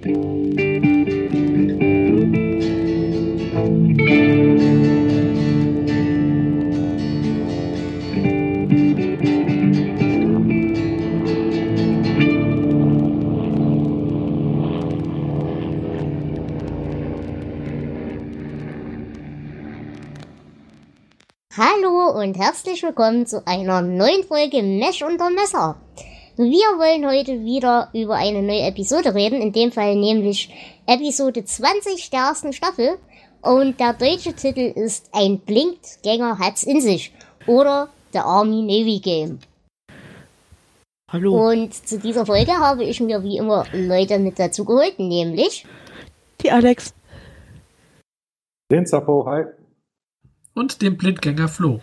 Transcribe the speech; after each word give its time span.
Hallo 0.00 0.14
und 22.14 22.38
herzlich 22.38 22.84
willkommen 22.84 23.26
zu 23.26 23.44
einer 23.48 23.82
neuen 23.82 24.22
Folge 24.22 24.62
Mesh 24.62 25.02
unter 25.02 25.28
Messer. 25.30 25.80
Wir 26.40 26.78
wollen 26.78 27.04
heute 27.04 27.44
wieder 27.44 27.90
über 27.92 28.14
eine 28.14 28.42
neue 28.42 28.62
Episode 28.68 29.12
reden, 29.12 29.42
in 29.42 29.52
dem 29.52 29.72
Fall 29.72 29.96
nämlich 29.96 30.48
Episode 30.86 31.44
20 31.44 32.10
der 32.10 32.20
ersten 32.20 32.52
Staffel. 32.52 32.96
Und 33.42 33.80
der 33.80 33.92
deutsche 33.94 34.32
Titel 34.34 34.60
ist 34.60 35.10
Ein 35.12 35.40
Blinktgänger 35.40 36.38
hat's 36.38 36.62
in 36.62 36.80
sich 36.80 37.12
oder 37.48 37.88
The 38.12 38.20
Army 38.20 38.62
Navy 38.62 39.00
Game. 39.00 39.40
Hallo. 41.10 41.50
Und 41.50 41.74
zu 41.74 41.98
dieser 41.98 42.24
Folge 42.24 42.52
habe 42.52 42.84
ich 42.84 43.00
mir 43.00 43.24
wie 43.24 43.38
immer 43.38 43.64
Leute 43.72 44.20
mit 44.20 44.38
dazu 44.38 44.64
geholt, 44.64 44.96
nämlich 45.00 45.66
Die 46.40 46.52
Alex. 46.52 46.94
Den 48.70 48.86
Zappo, 48.86 49.26
hi. 49.26 49.42
Und 50.54 50.82
dem 50.82 50.96
Blindgänger 50.96 51.48
Flo. 51.48 51.80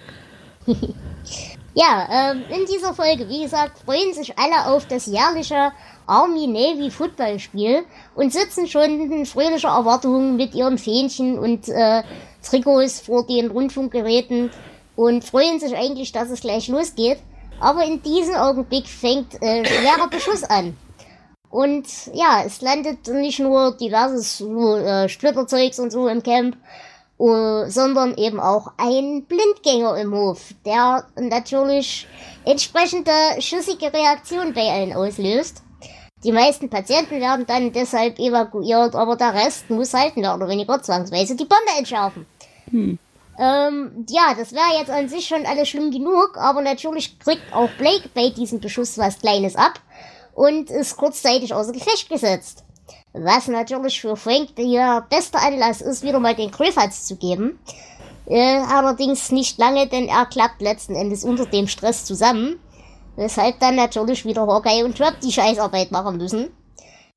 Ja, 1.77 2.07
ähm, 2.09 2.43
in 2.47 2.65
dieser 2.65 2.93
Folge, 2.93 3.27
wie 3.27 3.43
gesagt, 3.43 3.79
freuen 3.79 4.13
sich 4.13 4.39
alle 4.39 4.73
auf 4.73 4.88
das 4.88 5.07
jährliche 5.07 5.73
Army-Navy 6.07 6.89
Football-Spiel 6.89 7.84
und 8.15 8.31
sitzen 8.31 8.65
schon 8.67 9.11
in 9.11 9.25
fröhlicher 9.25 9.67
Erwartung 9.67 10.38
mit 10.38 10.55
ihren 10.55 10.77
Fähnchen 10.77 11.38
und 11.38 11.67
äh, 11.67 12.04
Trikots 12.41 13.01
vor 13.01 13.27
den 13.27 13.51
Rundfunkgeräten 13.51 14.51
und 14.95 15.26
freuen 15.26 15.59
sich 15.59 15.76
eigentlich, 15.76 16.13
dass 16.13 16.29
es 16.29 16.40
gleich 16.40 16.70
losgeht. 16.70 17.17
Aber 17.59 17.84
in 17.84 18.01
diesem 18.01 18.35
Augenblick 18.35 18.87
fängt 18.87 19.34
äh, 19.41 19.65
schwerer 19.65 20.07
Beschuss 20.10 20.45
an. 20.45 20.77
Und 21.49 21.87
ja, 22.13 22.43
es 22.45 22.62
landet 22.62 23.05
nicht 23.07 23.39
nur 23.39 23.76
diverses 23.76 24.37
so, 24.37 24.77
äh, 24.77 25.10
Splitterzeugs 25.10 25.79
und 25.79 25.91
so 25.91 26.07
im 26.07 26.23
Camp, 26.23 26.55
uh, 27.18 27.70
sondern 27.70 28.16
eben 28.18 28.40
auch 28.40 28.74
ein 28.77 29.26
Blindgänger 29.26 29.98
im 29.98 30.13
Hof, 30.13 30.54
der 30.66 31.05
natürlich 31.16 32.07
entsprechende 32.46 33.12
schüssige 33.40 33.94
Reaktionen 33.94 34.54
bei 34.54 34.70
allen 34.70 34.94
auslöst. 34.94 35.62
Die 36.24 36.32
meisten 36.32 36.70
Patienten 36.70 37.22
werden 37.22 37.46
dann 37.46 37.72
deshalb 37.72 38.18
evakuiert, 38.18 38.96
aber 38.96 39.16
der 39.16 39.34
Rest 39.34 39.70
muss 39.70 39.94
halt 39.94 40.18
mehr 40.18 40.34
oder 40.34 40.48
weniger 40.48 40.82
zwangsweise 40.82 41.35
die 41.35 41.46
Bombe 41.46 41.77
entschärfen. 41.77 42.26
Hm. 42.72 42.98
Ähm, 43.38 44.05
ja, 44.10 44.34
das 44.35 44.54
wäre 44.54 44.79
jetzt 44.79 44.90
an 44.90 45.10
sich 45.10 45.27
schon 45.27 45.46
alles 45.46 45.70
schlimm 45.70 45.91
genug, 45.91 46.38
aber 46.38 46.62
natürlich 46.62 47.20
kriegt 47.20 47.54
auch 47.54 47.70
Blake 47.77 48.10
bei 48.13 48.29
diesem 48.29 48.60
Beschuss 48.60 48.98
was 48.98 49.20
Kleines 49.20 49.55
ab 49.55 49.82
und 50.34 50.70
ist 50.70 50.98
kurzzeitig 50.98 51.54
außer 51.54 51.74
Gefecht 51.74 52.10
gesetzt. 52.10 52.65
Was 53.14 53.48
natürlich 53.48 54.02
für 54.02 54.16
Frank 54.16 54.55
der 54.55 55.05
beste 55.10 55.40
Anlass 55.40 55.82
ist, 55.82 56.04
wieder 56.04 56.20
mal 56.20 56.36
den 56.36 56.52
Gröfatz 56.52 57.05
zu 57.05 57.16
geben. 57.16 57.60
Äh, 58.28 58.58
allerdings 58.70 59.32
nicht 59.32 59.58
lange, 59.58 59.88
denn 59.88 60.08
er 60.08 60.26
klappt 60.26 60.62
letzten 60.62 60.96
Endes 60.96 61.24
unter 61.24 61.46
dem 61.46 61.68
Stress 61.68 62.06
zusammen. 62.06 62.60
Weshalb 63.16 63.60
dann 63.60 63.76
natürlich 63.76 64.25
wieder 64.25 64.46
Hawkeye 64.46 64.84
und 64.84 64.97
Trap 64.97 65.19
die 65.22 65.31
Scheißarbeit 65.31 65.91
machen 65.91 66.18
müssen. 66.18 66.50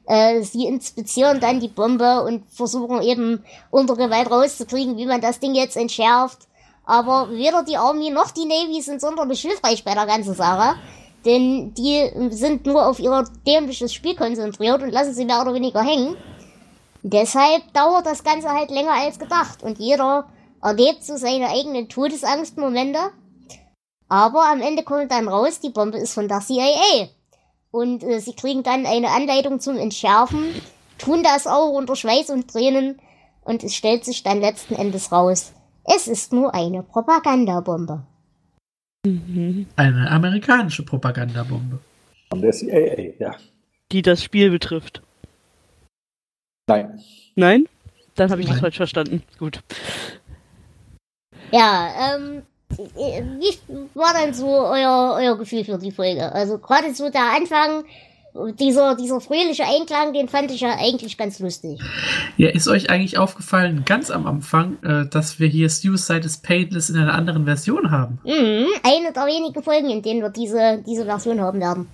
Äh, 0.06 0.42
sie 0.42 0.66
inspizieren 0.66 1.40
dann 1.40 1.60
die 1.60 1.68
Bombe 1.68 2.22
und 2.22 2.48
versuchen 2.50 3.02
eben 3.02 3.44
unter 3.70 3.96
Gewalt 3.96 4.30
rauszukriegen, 4.30 4.96
wie 4.96 5.06
man 5.06 5.20
das 5.20 5.40
Ding 5.40 5.54
jetzt 5.54 5.76
entschärft. 5.76 6.48
Aber 6.86 7.30
weder 7.30 7.62
die 7.64 7.76
Army 7.76 8.10
noch 8.10 8.30
die 8.30 8.46
Navy 8.46 8.80
sind 8.80 9.00
sonderlich 9.00 9.42
hilfreich 9.42 9.84
bei 9.84 9.94
der 9.94 10.06
ganzen 10.06 10.34
Sache. 10.34 10.76
Denn 11.24 11.74
die 11.74 12.10
sind 12.30 12.66
nur 12.66 12.86
auf 12.86 13.00
ihr 13.00 13.24
dämliches 13.46 13.92
Spiel 13.92 14.14
konzentriert 14.14 14.82
und 14.82 14.90
lassen 14.90 15.14
sie 15.14 15.24
mehr 15.24 15.42
oder 15.42 15.54
weniger 15.54 15.82
hängen. 15.82 16.16
Deshalb 17.02 17.72
dauert 17.72 18.06
das 18.06 18.24
Ganze 18.24 18.50
halt 18.50 18.70
länger 18.70 18.92
als 18.92 19.18
gedacht 19.18 19.62
und 19.62 19.78
jeder 19.78 20.28
erlebt 20.62 21.04
so 21.04 21.16
seine 21.16 21.48
eigenen 21.48 21.88
Todesangstmomente. 21.88 22.98
Aber 24.08 24.46
am 24.50 24.60
Ende 24.60 24.82
kommt 24.82 25.10
dann 25.10 25.28
raus, 25.28 25.60
die 25.60 25.70
Bombe 25.70 25.98
ist 25.98 26.14
von 26.14 26.28
der 26.28 26.40
CIA. 26.40 27.08
Und 27.70 28.02
äh, 28.02 28.20
sie 28.20 28.34
kriegen 28.34 28.62
dann 28.62 28.86
eine 28.86 29.10
Anleitung 29.10 29.60
zum 29.60 29.76
Entschärfen, 29.76 30.54
tun 30.96 31.22
das 31.22 31.46
auch 31.46 31.70
unter 31.70 31.96
Schweiß 31.96 32.30
und 32.30 32.50
Tränen 32.50 33.00
und 33.44 33.62
es 33.62 33.74
stellt 33.74 34.04
sich 34.04 34.22
dann 34.22 34.40
letzten 34.40 34.74
Endes 34.74 35.12
raus. 35.12 35.52
Es 35.84 36.06
ist 36.08 36.32
nur 36.32 36.54
eine 36.54 36.82
Propagandabombe. 36.82 38.02
Mhm. 39.08 39.66
Eine 39.76 40.10
amerikanische 40.10 40.84
Propagandabombe. 40.84 41.78
Von 42.30 42.42
der 42.42 42.52
CIA, 42.52 43.14
ja. 43.18 43.36
Die 43.90 44.02
das 44.02 44.22
Spiel 44.22 44.50
betrifft. 44.50 45.02
Nein. 46.68 47.00
Nein? 47.34 47.66
Dann 48.14 48.30
habe 48.30 48.42
ich 48.42 48.48
das 48.48 48.60
falsch 48.60 48.76
verstanden. 48.76 49.22
Gut. 49.38 49.60
Ja, 51.50 52.14
ähm, 52.14 52.42
äh, 52.72 53.22
wie 53.22 53.58
war 53.94 54.12
denn 54.14 54.34
so 54.34 54.46
euer, 54.46 55.16
euer 55.18 55.38
Gefühl 55.38 55.64
für 55.64 55.78
die 55.78 55.92
Folge? 55.92 56.30
Also 56.32 56.58
gerade 56.58 56.92
so 56.92 57.08
der 57.10 57.32
Anfang, 57.36 57.84
dieser, 58.58 58.94
dieser 58.94 59.20
fröhliche 59.20 59.64
Einklang, 59.64 60.12
den 60.12 60.28
fand 60.28 60.50
ich 60.50 60.60
ja 60.60 60.76
eigentlich 60.78 61.16
ganz 61.18 61.38
lustig. 61.40 61.80
Ja, 62.36 62.48
ist 62.50 62.68
euch 62.68 62.90
eigentlich 62.90 63.18
aufgefallen, 63.18 63.82
ganz 63.84 64.10
am 64.10 64.26
Anfang, 64.26 64.78
äh, 64.82 65.06
dass 65.08 65.38
wir 65.40 65.48
hier 65.48 65.68
Suicide 65.68 66.20
is 66.20 66.38
Painless 66.38 66.90
in 66.90 66.96
einer 66.96 67.14
anderen 67.14 67.44
Version 67.44 67.90
haben? 67.90 68.18
Mhm, 68.24 68.66
eine 68.82 69.12
der 69.14 69.26
wenigen 69.26 69.62
Folgen, 69.62 69.90
in 69.90 70.02
denen 70.02 70.22
wir 70.22 70.30
diese, 70.30 70.82
diese 70.86 71.04
Version 71.04 71.40
haben 71.40 71.60
werden. 71.60 71.88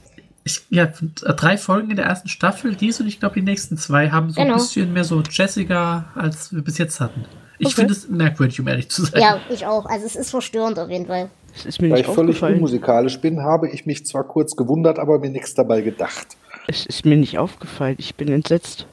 Ich, 0.47 0.61
ja, 0.69 0.87
drei 0.87 1.57
Folgen 1.57 1.89
in 1.91 1.97
der 1.97 2.05
ersten 2.05 2.29
Staffel, 2.29 2.75
dies 2.75 3.01
und 3.01 3.07
ich 3.07 3.19
glaube, 3.19 3.37
die 3.37 3.43
nächsten 3.43 3.79
zwei 3.79 4.11
haben 4.11 4.29
so 4.31 4.41
Genau. 4.43 4.55
ein 4.55 4.59
bisschen 4.61 4.93
mehr 4.93 5.05
so 5.05 5.23
Jessica, 5.23 6.07
als 6.15 6.53
wir 6.53 6.63
bis 6.63 6.77
jetzt 6.77 7.01
hatten. 7.01 7.25
Ich 7.59 7.69
Okay. 7.69 7.75
finde 7.77 7.93
es 7.93 8.09
merkwürdig, 8.09 8.61
um 8.61 8.69
ehrlich 8.69 8.89
zu 8.91 9.05
sein. 9.05 9.21
Ja, 9.21 9.41
ich 9.49 9.65
auch. 9.67 9.87
Also 9.87 10.07
es 10.07 10.17
ist 10.17 10.31
verstörend 10.31 10.79
auf 10.79 10.91
jeden 10.91 11.07
Fall. 11.07 11.29
Ist 11.65 11.81
mir 11.81 11.89
nicht 11.89 12.01
ich 12.01 12.07
völlig 12.07 12.31
aufgefallen. 12.37 12.55
unmusikalisch 12.57 13.21
bin, 13.21 13.43
habe 13.43 13.69
ich 13.71 13.87
mich 13.87 14.05
zwar 14.07 14.25
kurz 14.25 14.57
gewundert, 14.57 14.99
aber 14.99 15.21
mir 15.21 15.31
nichts 15.31 15.55
dabei 15.55 15.81
gedacht. 15.83 16.37
Es 16.67 16.85
ist 16.87 17.05
mir 17.05 17.17
nicht 17.17 17.39
aufgefallen. 17.39 17.95
Ich 17.99 18.17
bin 18.17 18.29
entsetzt. 18.33 18.87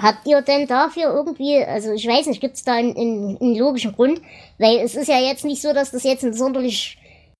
Habt 0.00 0.24
ihr 0.26 0.40
denn 0.42 0.66
dafür 0.68 1.12
irgendwie, 1.12 1.62
also 1.64 1.92
ich 1.92 2.06
weiß 2.06 2.26
nicht, 2.26 2.40
gibt 2.40 2.54
es 2.56 2.62
da 2.64 2.74
einen, 2.74 2.96
einen, 2.96 3.38
einen 3.40 3.56
logischen 3.58 3.92
Grund? 3.92 4.20
Weil 4.58 4.78
es 4.78 4.94
ist 4.94 5.08
ja 5.08 5.18
jetzt 5.18 5.44
nicht 5.44 5.60
so, 5.60 5.72
dass 5.72 5.90
das 5.90 6.04
jetzt 6.04 6.22
eine 6.24 6.32
sonderlich 6.32 6.96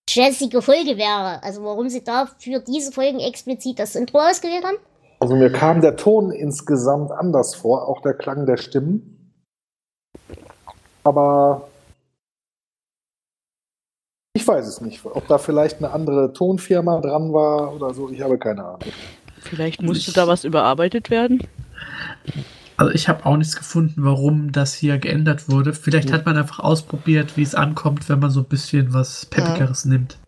jazzige 0.08 0.60
Folge 0.60 0.96
wäre. 0.96 1.42
Also 1.44 1.62
warum 1.62 1.88
sie 1.88 2.02
da 2.02 2.28
für 2.38 2.58
diese 2.58 2.90
Folgen 2.90 3.20
explizit 3.20 3.78
das 3.78 3.94
Intro 3.94 4.18
ausgewählt 4.18 4.64
haben? 4.64 4.76
Also 5.20 5.36
mir 5.36 5.52
kam 5.52 5.80
der 5.80 5.96
Ton 5.96 6.32
insgesamt 6.32 7.12
anders 7.12 7.54
vor, 7.54 7.86
auch 7.88 8.02
der 8.02 8.14
Klang 8.14 8.46
der 8.46 8.56
Stimmen. 8.56 9.19
Aber 11.04 11.68
ich 14.32 14.46
weiß 14.46 14.66
es 14.66 14.80
nicht, 14.80 15.04
ob 15.04 15.26
da 15.28 15.38
vielleicht 15.38 15.78
eine 15.78 15.90
andere 15.90 16.32
Tonfirma 16.32 17.00
dran 17.00 17.32
war 17.32 17.74
oder 17.74 17.92
so. 17.94 18.10
Ich 18.10 18.20
habe 18.20 18.38
keine 18.38 18.64
Ahnung. 18.64 18.80
Vielleicht 19.40 19.82
musste 19.82 20.12
da 20.12 20.28
was 20.28 20.44
überarbeitet 20.44 21.10
werden. 21.10 21.46
Also 22.76 22.92
ich 22.92 23.08
habe 23.08 23.26
auch 23.26 23.36
nichts 23.36 23.56
gefunden, 23.56 24.04
warum 24.04 24.52
das 24.52 24.74
hier 24.74 24.98
geändert 24.98 25.50
wurde. 25.50 25.72
Vielleicht 25.72 26.12
hat 26.12 26.24
man 26.26 26.36
einfach 26.36 26.60
ausprobiert, 26.60 27.36
wie 27.36 27.42
es 27.42 27.54
ankommt, 27.54 28.08
wenn 28.08 28.20
man 28.20 28.30
so 28.30 28.40
ein 28.40 28.46
bisschen 28.46 28.94
was 28.94 29.26
Peppigeres 29.26 29.84
nimmt. 29.84 30.18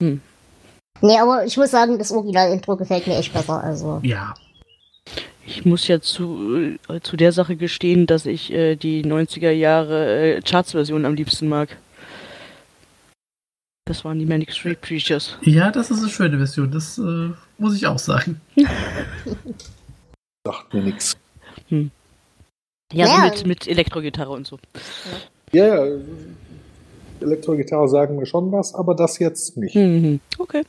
Nee, 0.00 1.18
aber 1.18 1.44
ich 1.44 1.56
muss 1.56 1.70
sagen, 1.70 1.98
das 1.98 2.10
Original-Intro 2.10 2.76
gefällt 2.76 3.06
mir 3.06 3.16
echt 3.16 3.32
besser. 3.32 3.62
Also, 3.62 4.00
Ja. 4.02 4.34
Ich 5.46 5.64
muss 5.64 5.88
ja 5.88 6.00
zu, 6.00 6.76
äh, 6.88 7.00
zu 7.00 7.16
der 7.16 7.32
Sache 7.32 7.56
gestehen, 7.56 8.06
dass 8.06 8.26
ich 8.26 8.52
äh, 8.52 8.76
die 8.76 9.04
90er 9.04 9.50
Jahre 9.50 10.36
äh, 10.36 10.40
Charts-Version 10.42 11.04
am 11.04 11.14
liebsten 11.14 11.48
mag. 11.48 11.76
Das 13.86 14.04
waren 14.04 14.18
die 14.18 14.26
Manic 14.26 14.52
Street 14.52 14.80
Preachers. 14.80 15.36
Ja, 15.42 15.70
das 15.72 15.90
ist 15.90 16.00
eine 16.00 16.08
schöne 16.10 16.36
Version, 16.36 16.70
das 16.70 16.98
äh, 16.98 17.30
muss 17.58 17.74
ich 17.74 17.86
auch 17.86 17.98
sagen. 17.98 18.40
Sagt 20.46 20.72
mir 20.72 20.82
nichts. 20.82 21.16
Ja, 21.68 23.06
Ja. 23.06 23.16
so 23.16 23.22
mit, 23.24 23.46
mit 23.46 23.68
Elektrogitarre 23.68 24.30
und 24.30 24.46
so. 24.46 24.58
Ja, 25.52 25.84
ja. 25.84 25.96
Elektrogitarre 27.20 27.88
sagen 27.88 28.16
mir 28.16 28.26
schon 28.26 28.50
was, 28.52 28.74
aber 28.74 28.94
das 28.94 29.18
jetzt 29.18 29.56
nicht. 29.56 29.74
Mhm. 29.74 30.20
Okay. 30.38 30.62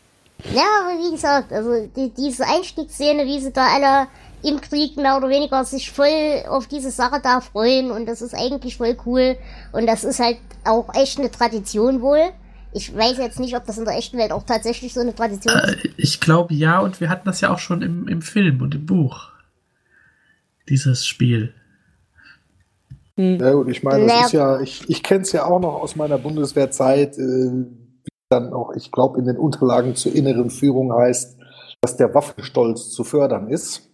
ja, 0.54 0.64
aber 0.84 1.00
wie 1.00 1.12
gesagt, 1.12 1.54
also 1.54 1.88
die, 1.96 2.10
diese 2.10 2.46
Einstiegsszene, 2.46 3.26
wie 3.26 3.40
sie 3.40 3.54
da 3.54 3.68
alle 3.68 4.08
im 4.44 4.62
Krieg 4.62 4.98
mehr 4.98 5.18
oder 5.18 5.30
weniger 5.30 5.64
sich 5.66 5.92
voll 5.92 6.44
auf 6.48 6.68
diese 6.68 6.92
Sache 6.92 7.20
da 7.22 7.42
freuen 7.42 7.92
und 7.92 8.06
das 8.08 8.22
ist 8.22 8.34
eigentlich 8.36 8.78
voll 8.78 8.98
cool 9.06 9.38
und 9.72 9.88
das 9.88 10.04
ist 10.04 10.20
halt 10.20 10.38
auch 10.66 10.94
echt 10.96 11.20
eine 11.20 11.32
Tradition 11.32 12.02
wohl. 12.02 12.32
Ich 12.74 12.96
weiß 12.96 13.18
jetzt 13.18 13.40
nicht, 13.40 13.56
ob 13.56 13.66
das 13.66 13.78
in 13.78 13.86
der 13.86 13.98
echten 13.98 14.18
Welt 14.18 14.32
auch 14.32 14.44
tatsächlich 14.44 14.94
so 14.94 15.02
eine 15.02 15.14
Tradition 15.14 15.54
ist. 15.56 15.86
Äh, 15.86 15.90
ich 15.98 16.20
glaube 16.22 16.54
ja, 16.54 16.80
und 16.80 17.02
wir 17.02 17.10
hatten 17.10 17.26
das 17.26 17.42
ja 17.42 17.54
auch 17.54 17.60
schon 17.60 17.82
im, 17.82 18.08
im 18.08 18.22
Film 18.22 18.62
und 18.62 18.74
im 18.76 18.86
Buch. 18.86 19.30
dieses 20.70 21.06
Spiel. 21.06 21.54
Hm. 23.18 23.40
Ja 23.40 23.52
gut, 23.52 23.70
ich 23.70 23.84
meine, 23.84 24.06
das 24.06 24.14
Naja. 24.14 24.26
ist 24.26 24.32
ja, 24.32 24.62
ich, 24.62 24.90
ich 24.90 25.04
kenne 25.04 25.22
es 25.22 25.32
ja 25.34 25.46
auch 25.46 25.60
noch 25.60 25.82
aus 25.82 25.96
meiner 25.98 26.18
Bundeswehrzeit, 26.18 27.18
äh, 27.18 27.20
wie 27.22 28.10
dann 28.30 28.54
auch, 28.54 28.72
ich 28.76 28.92
glaube, 28.92 29.20
in 29.20 29.26
den 29.26 29.38
Unterlagen 29.38 29.96
zur 29.96 30.16
inneren 30.16 30.50
Führung 30.50 30.94
heißt, 30.94 31.38
dass 31.82 31.98
der 31.98 32.14
Waffenstolz 32.14 32.90
zu 32.92 33.04
fördern 33.04 33.50
ist. 33.50 33.91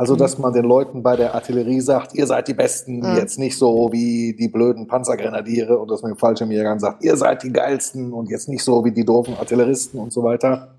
Also, 0.00 0.14
dass 0.14 0.38
man 0.38 0.52
den 0.52 0.64
Leuten 0.64 1.02
bei 1.02 1.16
der 1.16 1.34
Artillerie 1.34 1.80
sagt, 1.80 2.14
ihr 2.14 2.26
seid 2.28 2.46
die 2.46 2.54
Besten, 2.54 3.00
Mhm. 3.00 3.16
jetzt 3.16 3.36
nicht 3.36 3.58
so 3.58 3.90
wie 3.90 4.32
die 4.32 4.46
blöden 4.46 4.86
Panzergrenadiere 4.86 5.76
und 5.76 5.90
dass 5.90 6.02
man 6.02 6.12
den 6.12 6.18
Fallschirmjägern 6.18 6.78
sagt, 6.78 7.02
ihr 7.02 7.16
seid 7.16 7.42
die 7.42 7.52
Geilsten 7.52 8.12
und 8.12 8.30
jetzt 8.30 8.48
nicht 8.48 8.62
so 8.62 8.84
wie 8.84 8.92
die 8.92 9.04
doofen 9.04 9.36
Artilleristen 9.36 9.98
und 9.98 10.12
so 10.12 10.22
weiter. 10.22 10.76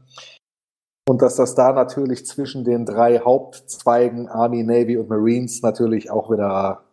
Und 1.10 1.21
dass 1.21 1.36
das 1.36 1.54
da 1.54 1.74
natürlich 1.74 2.25
zwischen 2.25 2.63
den 2.63 2.86
drei 2.86 3.19
Hauptzweigen 3.19 4.30
Army, 4.30 4.63
Navy 4.63 4.95
und 4.98 5.10
Marines 5.10 5.62
natürlich 5.63 6.10
auch 6.10 6.31
wieder 6.31 6.83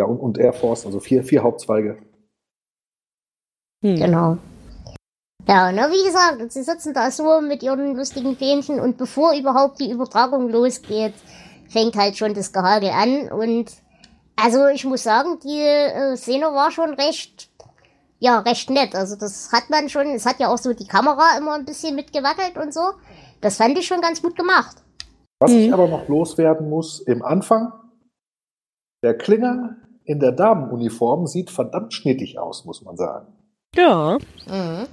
ja, 0.00 0.06
und, 0.06 0.20
und 0.20 0.38
Air 0.38 0.52
Force, 0.52 0.86
also 0.86 1.00
vier, 1.00 1.24
vier 1.24 1.42
Hauptzweige. 1.42 1.98
Hm. 3.84 3.96
Genau. 3.96 4.38
Ja, 5.48 5.72
na, 5.72 5.90
wie 5.90 6.04
gesagt, 6.04 6.52
sie 6.52 6.62
sitzen 6.62 6.92
da 6.92 7.10
so 7.10 7.40
mit 7.40 7.62
ihren 7.62 7.96
lustigen 7.96 8.36
Fähnchen 8.36 8.80
und 8.80 8.98
bevor 8.98 9.32
überhaupt 9.34 9.80
die 9.80 9.90
Übertragung 9.90 10.50
losgeht, 10.50 11.14
fängt 11.70 11.96
halt 11.96 12.18
schon 12.18 12.34
das 12.34 12.52
Gehagel 12.52 12.90
an 12.90 13.30
und 13.32 13.70
also 14.36 14.66
ich 14.68 14.84
muss 14.84 15.02
sagen, 15.02 15.38
die 15.42 15.58
äh, 15.60 16.16
Szene 16.16 16.46
war 16.46 16.70
schon 16.70 16.92
recht, 16.94 17.48
ja, 18.18 18.40
recht 18.40 18.68
nett. 18.70 18.94
Also 18.94 19.16
das 19.16 19.50
hat 19.52 19.70
man 19.70 19.88
schon, 19.88 20.08
es 20.08 20.26
hat 20.26 20.38
ja 20.38 20.48
auch 20.48 20.58
so 20.58 20.74
die 20.74 20.86
Kamera 20.86 21.36
immer 21.38 21.54
ein 21.54 21.64
bisschen 21.64 21.96
mitgewackelt 21.96 22.56
und 22.56 22.72
so. 22.74 22.82
Das 23.40 23.56
fand 23.56 23.76
ich 23.78 23.86
schon 23.86 24.00
ganz 24.02 24.20
gut 24.20 24.36
gemacht. 24.36 24.76
Was 25.40 25.52
ich 25.52 25.68
Mhm. 25.68 25.74
aber 25.74 25.88
noch 25.88 26.08
loswerden 26.08 26.68
muss, 26.68 27.00
im 27.00 27.24
Anfang, 27.24 27.72
der 29.02 29.16
Klinger 29.16 29.76
in 30.04 30.20
der 30.20 30.32
Damenuniform 30.32 31.26
sieht 31.26 31.50
verdammt 31.50 31.94
schnittig 31.94 32.38
aus, 32.38 32.64
muss 32.64 32.82
man 32.82 32.96
sagen. 32.96 33.32
Ja. 33.74 34.18
Mhm. 34.46 34.86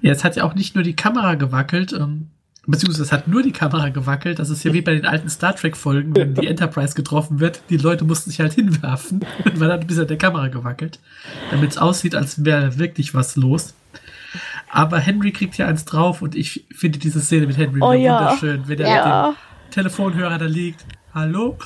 Ja, 0.00 0.12
es 0.12 0.24
hat 0.24 0.36
ja 0.36 0.44
auch 0.44 0.54
nicht 0.54 0.74
nur 0.74 0.84
die 0.84 0.96
Kamera 0.96 1.34
gewackelt, 1.34 1.92
ähm, 1.92 2.28
beziehungsweise 2.66 3.02
es 3.04 3.12
hat 3.12 3.28
nur 3.28 3.42
die 3.42 3.52
Kamera 3.52 3.88
gewackelt. 3.90 4.38
Das 4.38 4.48
ist 4.50 4.64
ja 4.64 4.72
wie 4.72 4.80
bei 4.82 4.94
den 4.94 5.06
alten 5.06 5.28
Star 5.28 5.54
Trek-Folgen, 5.54 6.14
wenn 6.16 6.34
die 6.34 6.46
Enterprise 6.46 6.94
getroffen 6.94 7.40
wird. 7.40 7.60
Die 7.70 7.76
Leute 7.76 8.04
mussten 8.04 8.30
sich 8.30 8.40
halt 8.40 8.52
hinwerfen 8.54 9.20
und 9.44 9.60
war 9.60 9.68
dann 9.68 9.86
bis 9.86 9.98
an 9.98 10.06
der 10.06 10.18
Kamera 10.18 10.48
gewackelt, 10.48 10.98
damit 11.50 11.70
es 11.72 11.78
aussieht, 11.78 12.14
als 12.14 12.44
wäre 12.44 12.78
wirklich 12.78 13.14
was 13.14 13.36
los. 13.36 13.74
Aber 14.68 14.98
Henry 14.98 15.32
kriegt 15.32 15.58
ja 15.58 15.66
eins 15.66 15.84
drauf 15.84 16.22
und 16.22 16.36
ich 16.36 16.64
finde 16.74 16.98
diese 17.00 17.20
Szene 17.20 17.46
mit 17.48 17.56
Henry 17.58 17.80
Oh 17.82 17.92
ja. 17.92 18.20
wunderschön, 18.20 18.62
wenn 18.68 18.78
er 18.78 18.88
Ja. 18.88 19.26
mit 19.28 19.36
dem 19.36 19.70
Telefonhörer 19.74 20.38
da 20.38 20.44
liegt. 20.46 20.84
Hallo? 21.12 21.58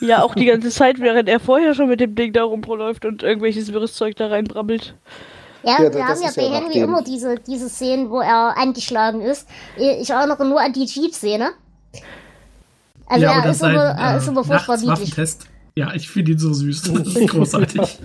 Ja, 0.00 0.22
auch 0.22 0.34
die 0.34 0.46
ganze 0.46 0.70
Zeit, 0.70 0.98
während 0.98 1.28
er 1.28 1.38
vorher 1.38 1.74
schon 1.74 1.88
mit 1.88 2.00
dem 2.00 2.16
Ding 2.16 2.32
da 2.32 2.42
rumläuft 2.42 3.04
und 3.04 3.22
irgendwelches 3.22 3.72
wirres 3.72 3.94
Zeug 3.94 4.16
da 4.16 4.26
reinbrabbelt. 4.26 4.96
Ja, 5.62 5.82
Ja, 5.82 5.92
wir 5.92 6.06
haben 6.06 6.22
ja 6.22 6.30
bei 6.34 6.42
ja 6.42 6.60
Henry 6.60 6.78
immer 6.78 7.02
diese, 7.02 7.36
diese 7.36 7.68
Szenen, 7.68 8.10
wo 8.10 8.20
er 8.20 8.56
angeschlagen 8.56 9.20
ist. 9.20 9.46
Ich 9.76 10.10
erinnere 10.10 10.44
nur 10.46 10.60
an 10.60 10.72
die 10.72 10.84
Jeep-Szene. 10.84 11.50
Also 13.06 13.24
ja, 13.24 13.42
er, 13.42 13.50
ist 13.50 13.62
immer, 13.62 13.84
er 13.84 14.14
äh, 14.14 14.18
ist 14.18 14.28
immer 14.28 14.44
furchtbar 14.44 14.76
nachts 14.78 15.04
niedlich. 15.04 15.36
Ja, 15.74 15.92
ich 15.94 16.08
finde 16.08 16.32
ihn 16.32 16.38
so 16.38 16.52
süß. 16.52 16.92
Großartig. 17.26 17.98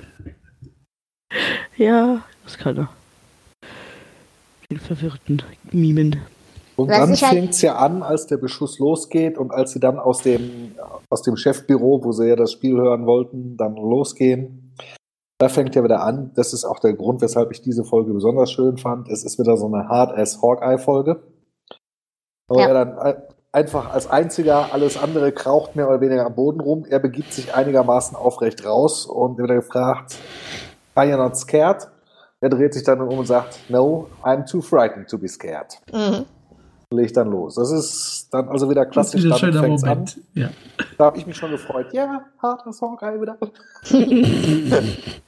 Ja, 1.77 2.23
das 2.43 2.57
kann 2.57 2.77
er. 2.77 2.89
Den 4.69 4.79
verwirrten 4.79 5.43
Mimen. 5.71 6.21
Und 6.75 6.89
Was 6.89 6.97
dann 6.97 7.09
halt- 7.09 7.19
fängt 7.19 7.49
es 7.51 7.61
ja 7.61 7.75
an, 7.77 8.03
als 8.03 8.27
der 8.27 8.37
Beschuss 8.37 8.79
losgeht 8.79 9.37
und 9.37 9.51
als 9.51 9.71
sie 9.71 9.79
dann 9.79 9.97
aus 9.99 10.19
dem, 10.23 10.71
aus 11.09 11.21
dem 11.21 11.37
Chefbüro, 11.37 12.03
wo 12.03 12.11
sie 12.11 12.27
ja 12.27 12.35
das 12.35 12.51
Spiel 12.51 12.75
hören 12.75 13.05
wollten, 13.05 13.55
dann 13.57 13.75
losgehen. 13.75 14.64
Da 15.37 15.49
fängt 15.49 15.75
ja 15.75 15.83
wieder 15.83 16.01
an. 16.01 16.31
Das 16.35 16.53
ist 16.53 16.63
auch 16.63 16.79
der 16.79 16.93
Grund, 16.93 17.21
weshalb 17.21 17.51
ich 17.51 17.61
diese 17.61 17.83
Folge 17.83 18.13
besonders 18.13 18.51
schön 18.51 18.77
fand. 18.77 19.09
Es 19.09 19.23
ist 19.25 19.37
wieder 19.37 19.57
so 19.57 19.65
eine 19.67 19.89
Hard-Ass-Hawkeye-Folge. 19.89 21.21
Wo 22.47 22.59
Ja. 22.59 22.67
er 22.67 22.73
dann 22.73 22.97
ein- 22.99 23.21
einfach 23.51 23.91
als 23.93 24.09
einziger, 24.09 24.71
alles 24.73 24.97
andere 25.01 25.31
kraucht 25.31 25.75
mehr 25.75 25.89
oder 25.89 25.99
weniger 26.01 26.25
am 26.25 26.35
Boden 26.35 26.59
rum. 26.61 26.85
Er 26.89 26.99
begibt 26.99 27.33
sich 27.33 27.53
einigermaßen 27.55 28.15
aufrecht 28.15 28.65
raus 28.65 29.05
und 29.05 29.37
wird 29.37 29.49
gefragt, 29.49 30.17
are 30.93 31.09
you 31.09 31.17
not 31.17 31.35
scared? 31.35 31.87
Er 32.41 32.49
dreht 32.49 32.73
sich 32.73 32.83
dann 32.83 33.01
um 33.01 33.17
und 33.19 33.25
sagt, 33.25 33.59
no, 33.69 34.07
I'm 34.23 34.49
too 34.49 34.61
frightened 34.61 35.09
to 35.09 35.17
be 35.17 35.27
scared 35.27 35.79
Mhm. 35.91 36.25
legt 36.91 37.17
dann 37.17 37.29
los. 37.29 37.55
Das 37.55 37.71
ist 37.71 38.27
dann 38.31 38.47
also 38.49 38.69
wieder 38.69 38.85
Das 38.85 39.13
ist 39.13 39.21
klassisch. 39.21 39.31
ein 39.31 39.37
schöner 39.37 39.61
fängt's 39.63 39.83
an. 39.83 39.89
Moment. 39.89 40.19
Ja. 40.33 40.49
Da 40.97 41.05
habe 41.05 41.17
ich 41.17 41.25
mich 41.25 41.35
schon 41.35 41.51
gefreut. 41.51 41.87
Ja, 41.93 42.21
harter 42.41 42.71
Hawkeye 42.71 43.19
wieder. 43.19 43.37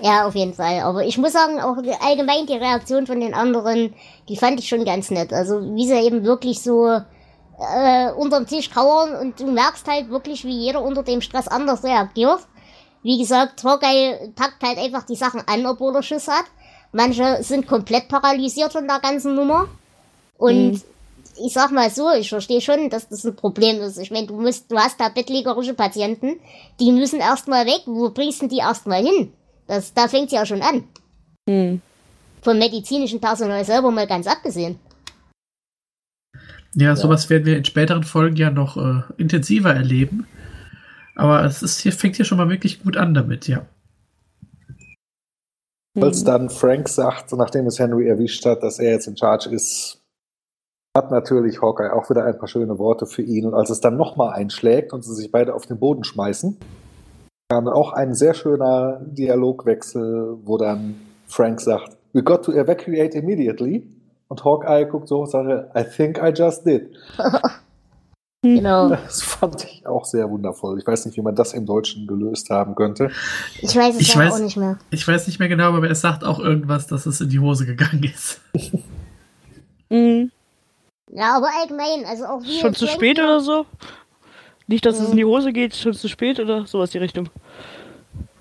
Ja, 0.00 0.26
auf 0.26 0.34
jeden 0.34 0.54
Fall. 0.54 0.80
Aber 0.80 1.04
ich 1.04 1.18
muss 1.18 1.32
sagen, 1.32 1.60
auch 1.60 1.76
allgemein 2.00 2.46
die 2.46 2.54
Reaktion 2.54 3.06
von 3.06 3.20
den 3.20 3.34
anderen, 3.34 3.94
die 4.28 4.36
fand 4.36 4.60
ich 4.60 4.68
schon 4.68 4.84
ganz 4.84 5.10
nett. 5.10 5.32
Also 5.32 5.60
wie 5.74 5.86
sie 5.86 6.00
eben 6.00 6.24
wirklich 6.24 6.62
so 6.62 6.86
äh, 6.86 8.12
unterm 8.12 8.46
Tisch 8.46 8.70
kauern 8.70 9.16
und 9.16 9.40
du 9.40 9.50
merkst 9.50 9.88
halt 9.88 10.10
wirklich, 10.10 10.44
wie 10.44 10.56
jeder 10.56 10.82
unter 10.82 11.02
dem 11.02 11.20
Stress 11.20 11.48
anders 11.48 11.82
reagiert. 11.82 12.40
Wie 13.02 13.18
gesagt, 13.18 13.64
Hawkeye 13.64 14.32
packt 14.34 14.62
halt 14.62 14.78
einfach 14.78 15.04
die 15.04 15.16
Sachen 15.16 15.42
an, 15.46 15.66
obwohl 15.66 15.94
er 15.94 16.02
Schiss 16.02 16.28
hat. 16.28 16.44
Manche 16.92 17.42
sind 17.42 17.66
komplett 17.66 18.08
paralysiert 18.08 18.72
von 18.72 18.86
der 18.86 19.00
ganzen 19.00 19.34
Nummer. 19.34 19.68
Und 20.36 20.82
ich 21.44 21.52
sag 21.52 21.70
mal 21.70 21.90
so, 21.90 22.10
ich 22.12 22.28
verstehe 22.28 22.60
schon, 22.60 22.90
dass 22.90 23.08
das 23.08 23.24
ein 23.24 23.36
Problem 23.36 23.80
ist. 23.80 23.98
Ich 23.98 24.10
meine, 24.10 24.26
du 24.26 24.34
musst, 24.34 24.70
du 24.70 24.78
hast 24.78 25.00
da 25.00 25.08
bettlägerische 25.08 25.74
Patienten, 25.74 26.40
die 26.80 26.92
müssen 26.92 27.20
erstmal 27.20 27.66
weg. 27.66 27.82
Wo 27.86 28.10
bringst 28.10 28.42
du 28.42 28.48
die 28.48 28.58
erstmal 28.58 29.04
hin? 29.04 29.32
Das, 29.68 29.94
da 29.94 30.08
fängt's 30.08 30.32
ja 30.32 30.44
schon 30.44 30.62
an. 30.62 30.84
Hm. 31.48 31.80
Vom 32.42 32.58
medizinischen 32.58 33.20
Personal 33.20 33.64
selber 33.64 33.90
mal 33.90 34.06
ganz 34.06 34.26
abgesehen. 34.26 34.80
Ja, 36.74 36.96
sowas 36.96 37.30
werden 37.30 37.44
wir 37.44 37.56
in 37.56 37.64
späteren 37.64 38.04
Folgen 38.04 38.36
ja 38.36 38.50
noch 38.50 38.76
äh, 38.76 39.02
intensiver 39.16 39.72
erleben. 39.72 40.26
Aber 41.14 41.44
es 41.44 41.62
ist 41.62 41.80
hier, 41.80 41.92
fängt 41.92 42.16
hier 42.16 42.24
schon 42.24 42.38
mal 42.38 42.48
wirklich 42.48 42.82
gut 42.82 42.96
an 42.96 43.14
damit, 43.14 43.48
ja. 43.48 43.66
Als 46.00 46.22
dann 46.22 46.48
Frank 46.48 46.88
sagt, 46.88 47.32
nachdem 47.32 47.66
es 47.66 47.78
Henry 47.78 48.06
erwischt 48.06 48.46
hat, 48.46 48.62
dass 48.62 48.78
er 48.78 48.92
jetzt 48.92 49.08
in 49.08 49.16
Charge 49.16 49.50
ist, 49.50 50.00
hat 50.96 51.10
natürlich 51.10 51.60
Hawkeye 51.60 51.92
auch 51.92 52.08
wieder 52.08 52.24
ein 52.24 52.38
paar 52.38 52.48
schöne 52.48 52.78
Worte 52.78 53.06
für 53.06 53.22
ihn. 53.22 53.46
Und 53.46 53.54
als 53.54 53.70
es 53.70 53.80
dann 53.80 53.96
nochmal 53.96 54.34
einschlägt 54.34 54.92
und 54.92 55.02
sie 55.02 55.14
sich 55.14 55.32
beide 55.32 55.54
auf 55.54 55.66
den 55.66 55.78
Boden 55.78 56.04
schmeißen, 56.04 56.56
auch 57.52 57.92
ein 57.92 58.14
sehr 58.14 58.34
schöner 58.34 59.00
Dialogwechsel, 59.06 60.36
wo 60.44 60.58
dann 60.58 60.96
Frank 61.26 61.60
sagt, 61.60 61.96
We 62.12 62.22
got 62.22 62.44
to 62.44 62.52
evacuate 62.52 63.14
immediately. 63.16 63.86
Und 64.28 64.44
Hawkeye 64.44 64.84
guckt 64.84 65.08
so 65.08 65.20
und 65.20 65.30
sagt, 65.30 65.48
I 65.76 65.84
think 65.84 66.18
I 66.22 66.28
just 66.34 66.66
did. 66.66 66.90
Genau. 68.44 68.88
Das 68.90 69.20
fand 69.20 69.64
ich 69.64 69.84
auch 69.84 70.04
sehr 70.04 70.30
wundervoll. 70.30 70.78
Ich 70.78 70.86
weiß 70.86 71.06
nicht, 71.06 71.16
wie 71.16 71.22
man 71.22 71.34
das 71.34 71.54
im 71.54 71.66
Deutschen 71.66 72.06
gelöst 72.06 72.50
haben 72.50 72.76
könnte. 72.76 73.10
Ich 73.60 73.74
weiß 73.74 73.96
es 73.96 74.00
Ich 74.00 74.14
ja 74.14 74.20
weiß- 74.20 74.30
auch 74.34 74.38
nicht 74.38 74.56
mehr. 74.56 74.78
Ich 74.90 75.06
weiß 75.06 75.26
nicht 75.26 75.40
mehr 75.40 75.48
genau, 75.48 75.72
aber 75.74 75.88
er 75.88 75.94
sagt 75.96 76.22
auch 76.22 76.38
irgendwas, 76.38 76.86
dass 76.86 77.06
es 77.06 77.20
in 77.20 77.30
die 77.30 77.40
Hose 77.40 77.66
gegangen 77.66 78.04
ist. 78.04 78.40
Hm. 79.90 80.30
Ja, 81.10 81.36
aber 81.36 81.48
allgemein, 81.60 82.04
also 82.06 82.26
auch 82.26 82.42
wie. 82.42 82.60
Schon 82.60 82.74
zu 82.74 82.86
spät 82.86 83.18
oder 83.18 83.40
so? 83.40 83.64
Nicht, 84.68 84.86
dass 84.86 84.96
es 84.96 85.06
Mhm. 85.06 85.10
in 85.12 85.16
die 85.16 85.24
Hose 85.24 85.52
geht, 85.52 85.74
schon 85.74 85.94
zu 85.94 86.08
spät 86.08 86.38
oder 86.38 86.66
sowas 86.66 86.90
die 86.90 86.98
Richtung. 86.98 87.28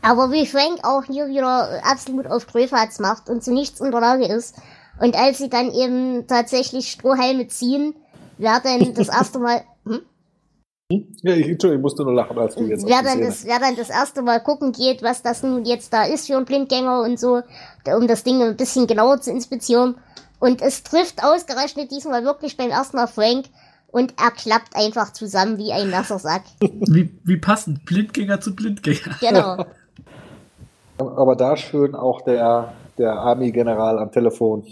Aber 0.01 0.31
wie 0.31 0.45
Frank 0.45 0.79
auch 0.83 1.03
hier 1.05 1.27
wieder 1.27 1.81
absolut 1.83 2.27
auf 2.27 2.45
Gröfatz 2.47 2.99
macht 2.99 3.29
und 3.29 3.43
zu 3.43 3.51
nichts 3.51 3.79
in 3.79 3.91
der 3.91 4.01
Lage 4.01 4.25
ist. 4.27 4.55
Und 5.01 5.15
als 5.15 5.39
sie 5.39 5.49
dann 5.49 5.71
eben 5.73 6.27
tatsächlich 6.27 6.91
Strohhalme 6.91 7.47
ziehen, 7.47 7.95
wer 8.37 8.59
dann 8.59 8.93
das 8.93 9.09
erste 9.09 9.39
Mal, 9.39 9.63
hm? 9.85 10.01
Ja, 10.89 11.33
ich, 11.33 11.47
Entschuldigung, 11.47 11.79
ich 11.79 11.81
musste 11.81 12.03
nur 12.03 12.13
lachen, 12.13 12.37
als 12.37 12.55
du 12.55 12.63
jetzt 12.63 12.87
wer 12.87 13.03
dann, 13.03 13.19
das, 13.19 13.45
wer 13.45 13.59
dann 13.59 13.75
das 13.75 13.89
erste 13.89 14.21
Mal 14.21 14.39
gucken 14.39 14.71
geht, 14.71 15.03
was 15.03 15.21
das 15.21 15.43
nun 15.43 15.65
jetzt 15.65 15.91
da 15.91 16.03
ist 16.05 16.27
für 16.27 16.37
ein 16.37 16.45
Blindgänger 16.45 17.01
und 17.01 17.19
so, 17.19 17.41
um 17.93 18.07
das 18.07 18.23
Ding 18.23 18.41
ein 18.41 18.55
bisschen 18.55 18.87
genauer 18.87 19.19
zu 19.19 19.31
inspizieren. 19.31 19.95
Und 20.39 20.61
es 20.61 20.83
trifft 20.83 21.23
ausgerechnet 21.23 21.91
diesmal 21.91 22.23
wirklich 22.23 22.55
beim 22.55 22.69
ersten 22.69 22.95
Mal 22.97 23.07
Frank 23.07 23.47
und 23.87 24.13
er 24.19 24.31
klappt 24.31 24.75
einfach 24.75 25.13
zusammen 25.13 25.57
wie 25.57 25.71
ein 25.71 25.89
nasser 25.89 26.19
Sack. 26.19 26.43
Wie, 26.61 27.17
wie 27.23 27.37
passend, 27.37 27.85
Blindgänger 27.85 28.39
zu 28.41 28.55
Blindgänger. 28.55 29.15
Genau. 29.19 29.65
Aber 30.97 31.35
da 31.35 31.55
schön 31.55 31.95
auch 31.95 32.21
der, 32.21 32.73
der 32.97 33.13
Army-General 33.13 33.99
am 33.99 34.11
Telefon. 34.11 34.65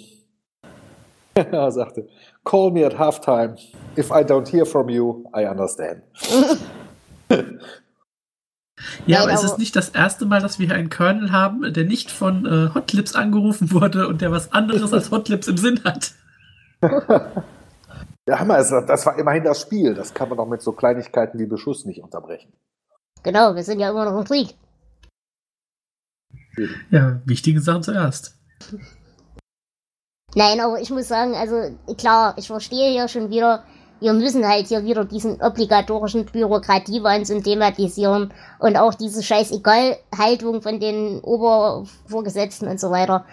er 1.34 1.72
sagte, 1.72 2.07
call 2.43 2.72
me 2.72 2.86
at 2.86 2.98
halftime. 2.98 3.55
If 3.98 4.10
I 4.10 4.24
don't 4.24 4.50
hear 4.50 4.65
from 4.65 4.89
you, 4.89 5.24
I 5.36 5.45
understand. 5.45 6.03
Ja, 9.05 9.24
aber 9.24 9.31
es 9.31 9.39
aber- 9.39 9.48
ist 9.48 9.57
nicht 9.57 9.75
das 9.75 9.89
erste 9.89 10.25
Mal, 10.25 10.41
dass 10.41 10.60
wir 10.60 10.67
hier 10.67 10.75
einen 10.75 10.89
Colonel 10.89 11.31
haben, 11.31 11.74
der 11.74 11.86
nicht 11.86 12.12
von 12.12 12.45
äh, 12.45 12.74
Hotlips 12.75 13.15
angerufen 13.15 13.72
wurde 13.72 14.07
und 14.07 14.22
der 14.22 14.31
was 14.31 14.51
anderes 14.51 14.91
als 14.93 15.12
Hotlips 15.12 15.48
im 15.48 15.57
Sinn 15.57 15.81
hat. 15.84 16.12
Ja, 18.27 18.39
Hammer, 18.39 18.58
das 18.58 19.05
war 19.05 19.20
immerhin 19.20 19.44
das 19.44 19.62
Spiel. 19.62 19.94
Das 19.94 20.13
kann 20.13 20.29
man 20.29 20.38
doch 20.38 20.48
mit 20.48 20.62
so 20.62 20.72
Kleinigkeiten 20.72 21.38
wie 21.38 21.46
Beschuss 21.46 21.86
nicht 21.86 22.01
unterbrechen. 22.01 22.53
Genau, 23.24 23.55
wir 23.55 23.63
sind 23.63 23.79
ja 23.79 23.89
immer 23.89 24.05
noch 24.05 24.20
im 24.20 24.25
Krieg. 24.25 24.55
Ja, 26.89 27.22
wichtige 27.25 27.60
Sachen 27.60 27.84
zuerst. 27.84 28.36
Nein, 30.36 30.60
aber 30.60 30.79
ich 30.82 30.89
muss 30.89 31.08
sagen, 31.08 31.34
also 31.36 31.77
klar, 31.98 32.34
ich 32.38 32.48
verstehe 32.48 32.91
hier 32.91 33.08
schon 33.08 33.29
wieder, 33.29 33.63
wir 34.00 34.13
müssen 34.13 34.48
halt 34.48 34.67
hier 34.67 34.84
wieder 34.84 35.05
diesen 35.05 35.41
obligatorischen 35.41 36.25
Bürokratiewahnsinn 36.25 37.44
thematisieren 37.44 38.34
und 38.60 38.75
auch 38.75 38.94
diese 38.94 39.24
scheiß 39.24 39.51
Egal-Haltung 39.51 40.62
von 40.62 40.79
den 40.79 41.20
Obervorgesetzten 41.22 42.67
und 42.67 42.79
so 42.79 42.91
weiter. 42.91 43.25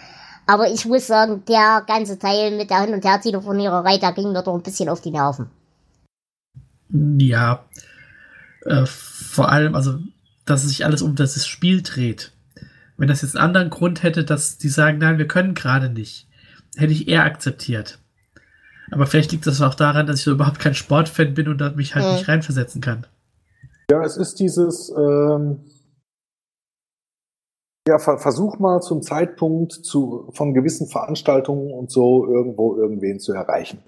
Aber 0.47 0.71
ich 0.71 0.85
muss 0.85 1.07
sagen, 1.07 1.43
der 1.47 1.85
ganze 1.87 2.19
Teil 2.19 2.57
mit 2.57 2.71
der 2.71 2.81
Hin- 2.81 2.95
und 2.95 3.05
Her-Telefoniererei, 3.05 3.99
da 3.99 4.11
ging 4.11 4.33
mir 4.33 4.43
doch 4.43 4.55
ein 4.55 4.63
bisschen 4.63 4.89
auf 4.89 5.01
die 5.01 5.11
Nerven. 5.11 5.47
Ja, 6.91 7.65
äh, 8.67 8.85
vor 8.87 9.51
allem, 9.51 9.75
also, 9.75 9.99
dass 10.45 10.63
sich 10.63 10.85
alles 10.85 11.03
um 11.03 11.15
das 11.15 11.47
Spiel 11.47 11.83
dreht. 11.83 12.33
Wenn 12.97 13.09
das 13.09 13.23
jetzt 13.23 13.37
einen 13.37 13.47
anderen 13.47 13.71
Grund 13.71 14.03
hätte, 14.03 14.25
dass 14.25 14.59
die 14.59 14.69
sagen, 14.69 14.99
nein, 14.99 15.19
wir 15.19 15.27
können 15.27 15.55
gerade 15.55 15.89
nicht, 15.89 16.27
hätte 16.77 16.93
ich 16.93 17.09
eher 17.09 17.25
akzeptiert. 17.25 17.99
Aber 18.91 19.07
vielleicht 19.07 19.33
liegt 19.33 19.47
das 19.47 19.63
auch 19.63 19.75
daran, 19.75 20.07
dass 20.07 20.19
ich 20.19 20.25
so 20.25 20.33
überhaupt 20.33 20.59
kein 20.59 20.75
Sportfan 20.75 21.35
bin 21.35 21.49
und 21.49 21.77
mich 21.77 21.95
halt 21.95 22.05
Mhm. 22.05 22.13
nicht 22.13 22.29
reinversetzen 22.29 22.81
kann. 22.83 23.07
Ja, 23.91 24.05
es 24.05 24.17
ist 24.17 24.39
dieses, 24.39 24.91
ähm, 24.91 25.61
ja, 27.89 27.99
ver 27.99 28.19
versuch 28.19 28.59
mal 28.59 28.81
zum 28.81 29.03
Zeitpunkt 29.03 29.73
zu, 29.73 30.31
von 30.33 30.55
gewissen 30.55 30.89
Veranstaltungen 30.89 31.73
und 31.73 31.91
so 31.91 32.27
irgendwo 32.27 32.77
irgendwen 32.77 33.19
zu 33.19 33.33
erreichen. 33.33 33.83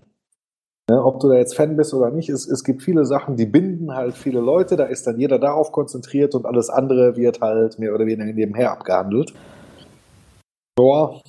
Ne, 0.90 1.02
ob 1.02 1.20
du 1.20 1.28
da 1.28 1.36
jetzt 1.36 1.56
Fan 1.56 1.76
bist 1.76 1.94
oder 1.94 2.10
nicht, 2.10 2.28
es, 2.28 2.46
es 2.46 2.62
gibt 2.62 2.82
viele 2.82 3.06
Sachen, 3.06 3.36
die 3.36 3.46
binden 3.46 3.94
halt 3.94 4.14
viele 4.14 4.40
Leute, 4.40 4.76
da 4.76 4.84
ist 4.84 5.06
dann 5.06 5.18
jeder 5.18 5.38
darauf 5.38 5.72
konzentriert 5.72 6.34
und 6.34 6.44
alles 6.44 6.68
andere 6.68 7.16
wird 7.16 7.40
halt 7.40 7.78
mehr 7.78 7.94
oder 7.94 8.04
weniger 8.04 8.30
nebenher 8.30 8.72
abgehandelt. 8.72 9.32
Ja, 10.78 11.20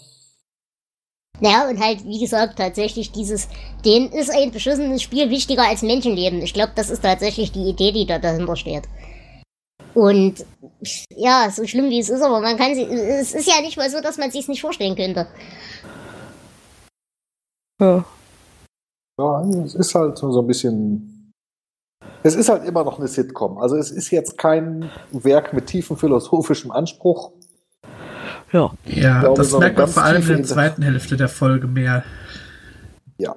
Naja, 1.40 1.70
und 1.70 1.80
halt, 1.80 2.04
wie 2.06 2.20
gesagt, 2.20 2.58
tatsächlich 2.58 3.12
dieses, 3.12 3.48
denen 3.86 4.12
ist 4.12 4.30
ein 4.30 4.52
beschissenes 4.52 5.02
Spiel 5.02 5.30
wichtiger 5.30 5.64
als 5.70 5.84
Menschenleben. 5.84 6.42
Ich 6.42 6.54
glaube, 6.54 6.74
das 6.76 6.90
ist 6.90 7.04
tatsächlich 7.04 7.54
die 7.54 7.70
Idee, 7.70 7.94
die 7.94 8.06
da 8.06 8.20
dahinter 8.20 8.58
steht. 8.58 8.84
Und 9.96 10.46
ja, 11.10 11.50
so 11.50 11.66
schlimm 11.66 11.90
wie 11.90 12.00
es 12.00 12.10
ist, 12.10 12.22
aber 12.22 12.42
man 12.42 12.58
kann 12.58 12.76
sich, 12.76 12.88
es 12.88 13.34
ist 13.34 13.48
ja 13.48 13.62
nicht 13.62 13.78
mal 13.78 13.90
so, 13.90 14.02
dass 14.02 14.18
man 14.18 14.30
sich 14.30 14.48
nicht 14.48 14.62
vorstellen 14.62 14.96
könnte. 14.96 15.26
Ja. 17.82 18.06
Ja, 19.18 19.42
es 19.64 19.74
ist 19.74 19.96
halt 19.96 20.18
so 20.18 20.38
ein 20.38 20.48
bisschen. 20.48 21.32
Es 22.24 22.36
ist 22.36 22.50
halt 22.50 22.66
immer 22.66 22.84
noch 22.84 23.00
eine 23.00 23.08
Sitcom. 23.08 23.58
Also 23.58 23.78
es 23.78 23.90
ist 23.90 24.12
jetzt 24.12 24.38
kein 24.38 24.90
Werk 25.12 25.54
mit 25.54 25.68
tiefem 25.68 25.96
philosophischem 25.96 26.72
Anspruch. 26.72 27.32
Ja. 28.52 28.72
Ja, 28.86 29.22
glaube, 29.22 29.38
das 29.38 29.58
merkt 29.58 29.78
man 29.78 29.88
vor 29.88 30.04
allem 30.04 30.22
in 30.24 30.38
der 30.38 30.44
zweiten 30.44 30.82
Hälfte 30.82 31.16
der 31.16 31.30
Folge 31.30 31.68
mehr. 31.68 32.04
Ja. 33.18 33.36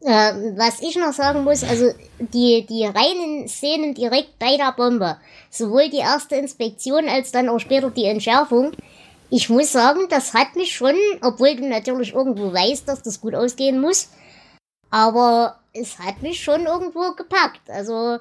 Äh, 0.00 0.56
was 0.56 0.80
ich 0.80 0.96
noch 0.96 1.12
sagen 1.12 1.42
muss, 1.42 1.64
also 1.64 1.90
die, 2.18 2.64
die 2.68 2.84
reinen 2.84 3.48
Szenen 3.48 3.94
direkt 3.94 4.38
bei 4.38 4.56
der 4.56 4.72
Bombe, 4.72 5.16
sowohl 5.50 5.90
die 5.90 5.98
erste 5.98 6.36
Inspektion 6.36 7.08
als 7.08 7.32
dann 7.32 7.48
auch 7.48 7.58
später 7.58 7.90
die 7.90 8.04
Entschärfung, 8.04 8.72
ich 9.30 9.50
muss 9.50 9.72
sagen, 9.72 10.02
das 10.08 10.34
hat 10.34 10.54
mich 10.54 10.74
schon, 10.74 10.94
obwohl 11.20 11.56
du 11.56 11.68
natürlich 11.68 12.14
irgendwo 12.14 12.52
weißt, 12.52 12.88
dass 12.88 13.02
das 13.02 13.20
gut 13.20 13.34
ausgehen 13.34 13.80
muss, 13.80 14.08
aber 14.90 15.58
es 15.72 15.98
hat 15.98 16.22
mich 16.22 16.42
schon 16.42 16.66
irgendwo 16.66 17.12
gepackt. 17.14 17.68
Also 17.68 18.18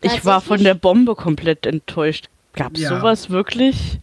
Ich 0.00 0.24
war 0.24 0.40
von 0.40 0.62
der 0.62 0.74
Bombe 0.74 1.14
komplett 1.14 1.66
enttäuscht. 1.66 2.28
Gab's 2.54 2.80
Ja. 2.80 2.88
sowas 2.98 3.30
wirklich? 3.30 4.00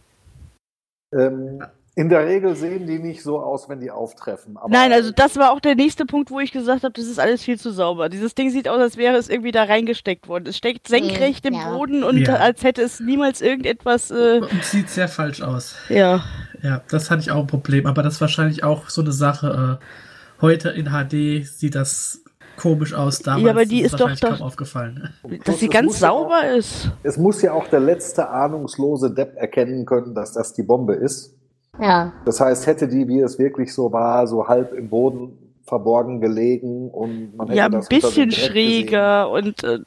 Ähm, 1.12 1.62
in 2.00 2.08
der 2.08 2.26
Regel 2.26 2.56
sehen 2.56 2.86
die 2.86 2.98
nicht 2.98 3.22
so 3.22 3.38
aus, 3.40 3.68
wenn 3.68 3.78
die 3.80 3.90
auftreffen. 3.90 4.56
Aber 4.56 4.70
Nein, 4.70 4.90
also 4.92 5.10
das 5.10 5.36
war 5.36 5.52
auch 5.52 5.60
der 5.60 5.74
nächste 5.74 6.06
Punkt, 6.06 6.30
wo 6.30 6.40
ich 6.40 6.50
gesagt 6.50 6.82
habe, 6.82 6.92
das 6.94 7.04
ist 7.04 7.20
alles 7.20 7.42
viel 7.42 7.58
zu 7.60 7.70
sauber. 7.72 8.08
Dieses 8.08 8.34
Ding 8.34 8.48
sieht 8.50 8.68
aus, 8.68 8.78
als 8.80 8.96
wäre 8.96 9.16
es 9.16 9.28
irgendwie 9.28 9.52
da 9.52 9.64
reingesteckt 9.64 10.26
worden. 10.26 10.46
Es 10.48 10.56
steckt 10.56 10.88
senkrecht 10.88 11.44
im 11.44 11.54
ja. 11.54 11.70
Boden 11.76 12.02
und 12.02 12.16
Ja. 12.16 12.36
als 12.36 12.62
hätte 12.64 12.80
es 12.80 13.00
niemals 13.00 13.42
irgendetwas. 13.42 14.10
Äh, 14.10 14.40
Und 14.40 14.64
sieht 14.64 14.88
sehr 14.88 15.08
falsch 15.08 15.42
aus. 15.42 15.74
ja. 15.88 16.22
Ja, 16.62 16.82
das 16.90 17.10
hatte 17.10 17.20
ich 17.22 17.30
auch 17.30 17.40
ein 17.40 17.46
Problem, 17.46 17.86
aber 17.86 18.02
das 18.02 18.14
ist 18.14 18.20
wahrscheinlich 18.20 18.64
auch 18.64 18.88
so 18.90 19.00
eine 19.02 19.12
Sache. 19.12 19.78
Äh, 19.80 19.84
heute 20.42 20.68
in 20.70 20.86
HD 20.90 21.44
sieht 21.46 21.74
das 21.74 22.22
komisch 22.56 22.92
aus, 22.94 23.20
damals 23.20 23.44
Ja, 23.44 23.50
aber 23.52 23.64
die 23.64 23.82
es 23.82 23.92
ist 23.92 24.00
doch 24.00 24.10
doch- 24.14 24.28
kaum 24.36 24.42
aufgefallen. 24.42 25.08
Dass 25.44 25.58
sie 25.60 25.68
ganz 25.68 25.86
muss 25.86 26.00
ja 26.00 26.08
sauber 26.08 26.40
auch, 26.40 26.56
ist. 26.56 26.90
Es 27.02 27.16
muss 27.16 27.40
ja 27.42 27.52
auch 27.52 27.66
der 27.68 27.80
letzte 27.80 28.28
ahnungslose 28.28 29.10
Depp 29.14 29.36
erkennen 29.36 29.84
können, 29.86 30.14
dass 30.14 30.32
das 30.32 30.52
die 30.54 30.62
Bombe 30.62 30.94
ist. 30.94 31.34
Ja, 31.80 32.12
Das 32.24 32.40
heißt, 32.40 32.66
hätte 32.66 32.86
die, 32.88 33.06
wie 33.08 33.20
es 33.20 33.38
wirklich 33.38 33.72
so 33.74 33.92
war, 33.92 34.26
so 34.26 34.46
halb 34.48 34.72
im 34.72 34.88
Boden 34.88 35.36
verborgen 35.64 36.20
gelegen 36.20 36.90
und 36.90 37.36
man 37.36 37.46
hätte 37.46 37.58
Ja, 37.58 37.66
ein 37.66 37.84
bisschen 37.88 38.32
schräger 38.32 39.30
und 39.30 39.62
äh, 39.62 39.78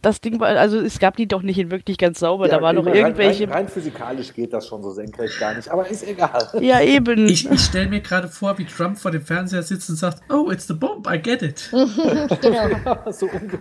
das 0.00 0.20
Ding 0.20 0.38
war, 0.38 0.48
also 0.50 0.78
es 0.78 1.00
gab 1.00 1.16
die 1.16 1.26
doch 1.26 1.42
nicht 1.42 1.58
in 1.58 1.72
wirklich 1.72 1.98
ganz 1.98 2.20
sauber. 2.20 2.44
gesehen. 2.44 2.58
da 2.58 2.62
waren 2.62 2.76
noch 2.76 2.86
rein- 2.86 2.94
irgendwelche. 2.94 3.44
Rein, 3.48 3.52
rein 3.52 3.68
physikalisch 3.68 4.32
geht 4.32 4.52
das 4.52 4.68
schon 4.68 4.80
so 4.84 4.90
senkrecht 4.92 5.40
gar 5.40 5.54
nicht, 5.54 5.68
aber 5.68 5.88
ist 5.88 6.06
egal. 6.06 6.50
Ja, 6.60 6.80
eben. 6.80 7.26
Ich, 7.26 7.50
ich 7.50 7.60
stelle 7.60 7.88
mir 7.88 8.00
gerade 8.00 8.28
vor, 8.28 8.56
wie 8.58 8.64
Trump 8.64 8.96
vor 8.96 9.10
dem 9.10 9.22
Fernseher 9.22 9.64
sitzt 9.64 9.90
und 9.90 9.96
sagt, 9.96 10.20
oh, 10.32 10.50
it's 10.52 10.68
the 10.68 10.74
bomb, 10.74 11.04
I 11.12 11.18
get 11.20 11.42
it. 11.42 11.68
genau. 12.40 13.10
so 13.10 13.26
ungefähr. 13.26 13.58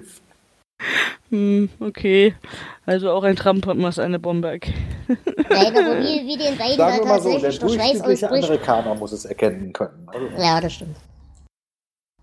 Hm, 1.33 1.67
okay. 1.79 2.35
Also 2.85 3.09
auch 3.09 3.23
ein 3.23 3.35
Trump 3.35 3.65
muss 3.73 3.97
eine 3.97 4.19
Bombe. 4.19 4.49
erkennen. 4.49 4.75
Nein, 5.49 5.77
aber 5.77 5.99
wie, 5.99 6.27
wie 6.27 6.37
den 6.37 6.55
beiden 6.55 6.77
da 6.77 6.91
Sagen 6.91 6.99
wir 6.99 7.05
mal 7.07 7.21
so, 7.21 7.29
der 7.39 7.49
tatsächlich 7.49 7.59
der 7.59 7.69
Schweiß 7.69 7.91
durchschnittliche 8.03 8.25
ausbricht. 8.27 8.43
Amerikaner 8.43 8.95
muss 8.95 9.11
es 9.13 9.25
erkennen 9.25 9.73
können. 9.73 10.07
Also, 10.13 10.27
Ja, 10.37 10.61
das 10.61 10.73
stimmt. 10.73 10.95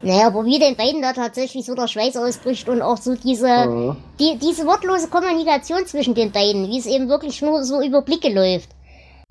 Naja, 0.02 0.28
aber 0.28 0.44
wie 0.44 0.60
den 0.60 0.76
beiden 0.76 1.02
da 1.02 1.12
tatsächlich 1.12 1.66
so 1.66 1.74
der 1.74 1.88
Schweiß 1.88 2.16
ausbricht 2.18 2.68
und 2.68 2.82
auch 2.82 2.98
so 2.98 3.16
diese, 3.16 3.48
äh, 3.48 3.92
die, 4.20 4.38
diese 4.38 4.64
wortlose 4.64 5.08
Kommunikation 5.08 5.84
zwischen 5.86 6.14
den 6.14 6.30
beiden, 6.30 6.68
wie 6.68 6.78
es 6.78 6.86
eben 6.86 7.08
wirklich 7.08 7.42
nur 7.42 7.64
so 7.64 7.82
über 7.82 8.02
Blicke 8.02 8.32
läuft. 8.32 8.68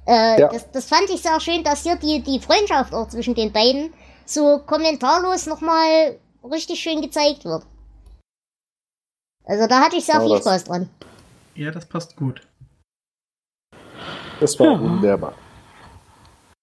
Äh, 0.05 0.41
Ja. 0.41 0.49
das, 0.49 0.69
das 0.71 0.85
fand 0.89 1.09
ich 1.09 1.21
sehr 1.21 1.39
schön, 1.39 1.63
dass 1.63 1.83
hier 1.83 1.95
die, 1.95 2.21
die 2.21 2.39
Freundschaft 2.39 2.93
auch 2.93 3.07
zwischen 3.07 3.33
den 3.33 3.53
beiden 3.53 3.93
so 4.25 4.59
kommentarlos 4.65 5.47
nochmal 5.47 6.17
richtig 6.43 6.81
schön 6.81 7.01
gezeigt 7.01 7.45
wird. 7.45 7.63
Also 9.49 9.67
da 9.67 9.81
hatte 9.81 9.95
ich 9.97 10.05
sehr 10.05 10.19
Genau 10.19 10.35
viel. 10.35 10.41
Spaß 10.41 10.63
dran. 10.65 10.89
Ja, 11.55 11.71
das 11.71 11.85
passt 11.85 12.15
gut. 12.15 12.41
das 14.39 14.57
war 14.59 14.67
Ja. 14.73 14.79
wunderbar. 14.79 15.33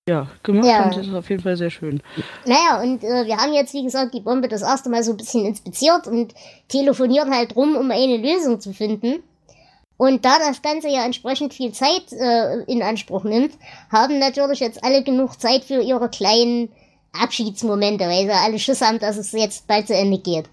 Ja, 0.09 0.29
gemacht 0.45 0.65
Ja. 0.67 0.79
haben 0.85 0.93
sie 0.93 1.03
das 1.11 1.15
auf 1.15 1.29
jeden 1.29 1.43
Fall 1.43 1.57
sehr 1.57 1.69
schön. 1.69 2.01
Naja, 2.45 2.81
und 2.81 3.03
äh, 3.03 3.27
wir 3.27 3.37
haben 3.39 3.53
jetzt, 3.53 3.75
wie 3.75 3.83
gesagt, 3.83 4.15
die 4.15 4.21
Bombe 4.21 4.47
das 4.49 4.63
erste 4.63 4.89
Mal 4.89 5.03
so 5.03 5.11
ein 5.11 5.17
bisschen 5.17 5.45
inspiziert 5.45 6.07
und 6.07 6.33
telefonieren 6.69 7.35
halt 7.35 7.57
rum, 7.57 7.77
um 7.77 7.91
eine 7.91 8.17
Lösung 8.17 8.61
zu 8.61 8.73
finden. 8.73 9.23
Und 9.99 10.25
da 10.25 10.39
das 10.39 10.63
Ganze 10.63 10.89
ja 10.89 11.05
entsprechend 11.05 11.55
viel 11.55 11.73
Zeit 11.73 12.13
äh, 12.13 12.63
in 12.65 12.83
Anspruch 12.83 13.25
nimmt, 13.25 13.53
haben 13.91 14.19
natürlich 14.21 14.61
jetzt 14.61 14.85
alle 14.85 15.03
genug 15.03 15.41
Zeit 15.41 15.65
für 15.65 15.81
ihre 15.83 16.09
kleinen 16.09 16.69
Abschiedsmomente, 17.21 18.05
weil 18.05 18.27
sie 18.27 18.31
alle 18.33 18.59
Schiss 18.59 18.83
haben, 18.83 18.99
dass 19.01 19.17
es 19.17 19.33
jetzt 19.33 19.67
bald 19.67 19.89
zu 19.89 19.95
Ende 19.95 20.19
geht. 20.19 20.49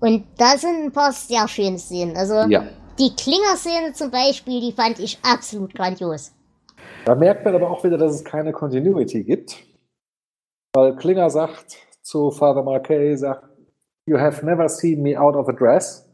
Und 0.00 0.26
da 0.38 0.56
sind 0.56 0.84
ein 0.84 0.92
paar 0.92 1.12
sehr 1.12 1.46
schöne 1.48 1.78
Szenen. 1.78 2.16
Also 2.16 2.34
Ja. 2.48 2.64
die 2.98 3.14
Klinger-Szene 3.16 3.92
zum 3.92 4.10
Beispiel, 4.10 4.60
die 4.60 4.72
fand 4.72 4.98
ich 5.00 5.18
absolut 5.22 5.74
grandios. 5.74 6.32
Da 7.04 7.14
merkt 7.14 7.44
man 7.44 7.54
aber 7.54 7.70
auch 7.70 7.82
wieder, 7.84 7.98
dass 7.98 8.14
es 8.14 8.24
keine 8.24 8.52
Continuity 8.52 9.24
gibt. 9.24 9.56
Weil 10.74 10.94
Klinger 10.96 11.30
sagt 11.30 11.76
zu 12.02 12.30
Father 12.30 12.62
Marquet, 12.62 13.16
sagt, 13.16 13.44
You 14.06 14.18
have 14.18 14.44
never 14.44 14.68
seen 14.68 15.02
me 15.02 15.20
out 15.20 15.34
of 15.36 15.48
a 15.48 15.52
dress. 15.52 16.08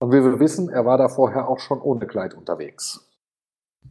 Und 0.00 0.12
wie 0.12 0.22
wir 0.24 0.38
wissen, 0.40 0.68
er 0.70 0.84
war 0.86 0.96
da 0.98 1.08
vorher 1.08 1.48
auch 1.48 1.58
schon 1.58 1.80
ohne 1.80 2.06
Kleid 2.06 2.34
unterwegs. 2.34 3.06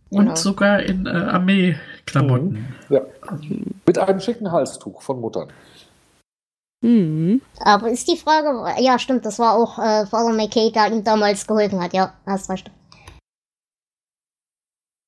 Und 0.10 0.20
Genau. 0.26 0.36
sogar 0.36 0.82
in 0.82 1.06
äh, 1.06 1.10
Armeeklamotten. 1.10 2.74
Ja. 2.90 3.02
Mit 3.86 3.98
einem 4.00 4.20
schicken 4.20 4.52
Halstuch 4.52 5.02
von 5.02 5.20
Muttern. 5.22 5.52
Mhm. 6.82 7.42
Aber 7.60 7.90
ist 7.90 8.08
die 8.08 8.18
Frage, 8.18 8.82
ja 8.82 8.98
stimmt, 8.98 9.26
das 9.26 9.38
war 9.38 9.56
auch 9.56 9.78
äh, 9.78 10.06
Father 10.08 10.34
McKay, 10.34 10.72
der 10.72 10.92
ihm 10.92 11.04
damals 11.04 11.46
geholfen 11.46 11.82
hat, 11.82 11.94
ja, 11.94 12.14
hast 12.26 12.50
recht. 12.50 12.72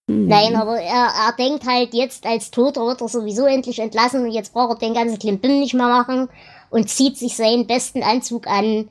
Mhm. 0.08 0.28
Nein, 0.28 0.56
aber 0.56 0.80
er, 0.80 1.10
er 1.26 1.34
denkt 1.38 1.66
halt 1.66 1.94
jetzt 1.94 2.26
als 2.26 2.52
Toter 2.52 2.86
wird 2.86 3.02
er 3.02 3.08
sowieso 3.08 3.46
endlich 3.46 3.80
entlassen 3.80 4.24
und 4.24 4.32
jetzt 4.32 4.54
braucht 4.54 4.82
er 4.82 4.88
den 4.88 4.94
ganzen 4.94 5.18
Klimbim 5.18 5.60
nicht 5.60 5.74
mehr 5.74 5.88
machen 5.88 6.30
und 6.70 6.90
zieht 6.90 7.18
sich 7.18 7.36
seinen 7.36 7.66
besten 7.66 8.04
Anzug 8.04 8.48
an, 8.48 8.90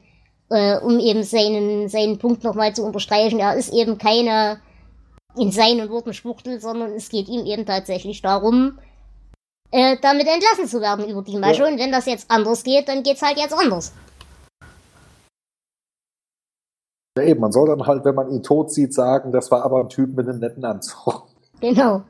äh, 0.51 0.79
um 0.79 0.99
eben 0.99 1.23
seinen, 1.23 1.89
seinen 1.89 2.19
Punkt 2.19 2.43
nochmal 2.43 2.75
zu 2.75 2.83
unterstreichen. 2.83 3.39
Er 3.39 3.55
ist 3.55 3.73
eben 3.73 3.99
keine 3.99 4.61
in 5.37 5.51
seinen 5.51 5.89
Worten 5.89 6.13
Schwuchtel, 6.13 6.61
sondern 6.61 6.93
es 6.93 7.09
geht 7.09 7.29
ihm 7.29 7.47
eben 7.47 7.65
tatsächlich 7.65 8.21
darum, 8.21 8.79
äh, 9.73 9.97
damit 10.01 10.29
entlassen 10.29 10.67
zu 10.69 10.81
werden 10.81 11.09
über 11.09 11.23
die 11.23 11.39
Masche. 11.39 11.63
Ja. 11.63 11.69
Und 11.69 11.79
wenn 11.79 11.91
das 11.91 12.07
jetzt 12.07 12.31
anders 12.31 12.63
geht, 12.63 12.89
dann 12.89 13.03
geht's 13.03 13.23
halt 13.23 13.39
jetzt 13.39 13.55
anders. 13.55 13.93
Ja, 17.19 17.25
eben, 17.25 17.41
man 17.41 17.53
soll 17.53 17.69
dann 17.69 17.87
halt, 17.87 18.05
wenn 18.05 18.15
man 18.15 18.31
ihn 18.31 18.43
tot 18.43 18.73
sieht, 18.73 18.95
sagen, 18.95 19.33
das 19.33 19.51
war 19.51 19.65
aber 19.65 19.81
ein 19.81 19.89
Typ 19.89 20.17
mit 20.17 20.29
einem 20.29 20.39
netten 20.39 20.65
Anzug. 20.65 21.27
Genau. 21.61 22.03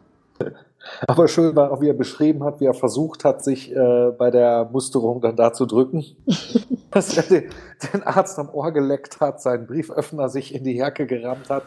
Aber 1.07 1.28
schön 1.28 1.54
war 1.54 1.71
auch, 1.71 1.83
wie 1.83 1.88
er 1.90 1.95
beschrieben 1.95 2.42
hat, 2.42 2.59
wie 2.61 2.64
er 2.64 2.73
versucht 2.73 3.23
hat, 3.23 3.45
sich 3.45 3.71
äh, 3.71 4.12
bei 4.16 4.31
der 4.31 4.64
Musterung 4.73 5.21
dann 5.21 5.37
da 5.37 5.52
zu 5.52 5.66
drücken. 5.66 6.02
dass 6.92 7.16
er 7.16 7.23
den, 7.25 7.50
den 7.92 8.02
Arzt 8.02 8.38
am 8.38 8.49
Ohr 8.50 8.71
geleckt 8.71 9.21
hat, 9.21 9.42
seinen 9.42 9.66
Brieföffner 9.66 10.28
sich 10.28 10.54
in 10.54 10.64
die 10.64 10.76
Jacke 10.76 11.07
gerammt 11.07 11.50
hat. 11.50 11.64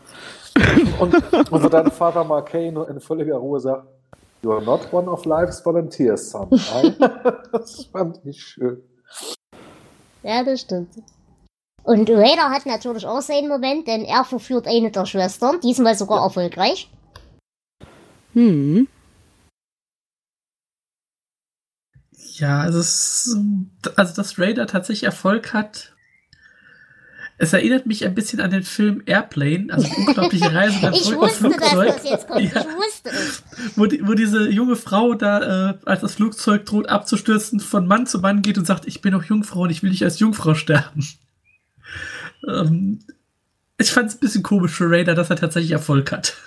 Und, 0.99 1.15
und 1.51 1.63
wo 1.63 1.67
dann 1.67 1.91
Vater 1.91 2.23
Marquet 2.23 2.71
nur 2.71 2.89
in 2.89 2.99
völliger 3.01 3.37
Ruhe 3.37 3.59
sagt, 3.59 3.87
You 4.45 4.51
are 4.51 4.61
not 4.61 4.93
one 4.93 5.07
of 5.07 5.25
life's 5.25 5.59
volunteers, 5.59 6.29
son. 6.29 6.47
Das 7.51 7.85
fand 7.91 8.19
ich 8.25 8.43
schön. 8.43 8.79
Ja, 10.21 10.43
das 10.43 10.61
stimmt. 10.61 10.93
Und 11.81 12.07
Raider 12.11 12.51
hat 12.51 12.67
natürlich 12.67 13.07
auch 13.07 13.21
seinen 13.21 13.47
Moment, 13.47 13.87
denn 13.87 14.05
er 14.05 14.23
verführt 14.23 14.67
eine 14.67 14.91
der 14.91 15.07
Schwestern, 15.07 15.59
diesmal 15.61 15.95
sogar 15.95 16.21
erfolgreich. 16.21 16.91
Hm. 18.33 18.87
Ja, 22.33 22.59
also, 22.59 22.77
es, 22.77 23.35
also 23.95 24.15
dass 24.15 24.37
Raider 24.37 24.67
tatsächlich 24.67 25.05
Erfolg 25.05 25.55
hat. 25.55 25.94
Es 27.37 27.51
erinnert 27.51 27.85
mich 27.85 28.05
ein 28.05 28.15
bisschen 28.15 28.39
an 28.39 28.49
den 28.49 28.63
Film 28.63 29.03
Airplane, 29.05 29.67
also 29.69 29.87
die 29.87 30.07
unglaubliche 30.07 30.53
Reise 30.53 30.79
beim 30.81 30.93
Ich 30.93 31.13
wusste, 31.13 31.49
dass 31.49 31.69
Flugzeug, 31.69 31.95
das 31.95 32.09
jetzt 32.09 32.27
kommt. 32.27 32.41
Ja. 32.41 32.61
Ich 32.61 32.67
wusste 32.67 33.09
es. 33.09 33.43
wo, 33.75 33.85
die, 33.85 34.07
wo 34.07 34.13
diese 34.13 34.49
junge 34.49 34.77
Frau 34.77 35.15
da, 35.15 35.71
äh, 35.71 35.77
als 35.85 36.01
das 36.01 36.13
Flugzeug 36.15 36.65
droht 36.65 36.87
abzustürzen, 36.87 37.59
von 37.59 37.87
Mann 37.87 38.07
zu 38.07 38.19
Mann 38.19 38.41
geht 38.41 38.57
und 38.57 38.65
sagt, 38.65 38.87
ich 38.87 39.01
bin 39.01 39.11
noch 39.11 39.25
Jungfrau 39.25 39.61
und 39.61 39.69
ich 39.69 39.83
will 39.83 39.89
nicht 39.89 40.03
als 40.03 40.19
Jungfrau 40.19 40.53
sterben. 40.53 41.05
ähm, 42.47 42.99
ich 43.77 43.91
fand 43.91 44.09
es 44.09 44.15
ein 44.15 44.19
bisschen 44.19 44.43
komisch 44.43 44.71
für 44.71 44.89
Raider, 44.89 45.15
dass 45.15 45.29
er 45.29 45.35
tatsächlich 45.35 45.71
Erfolg 45.71 46.13
hat. 46.13 46.37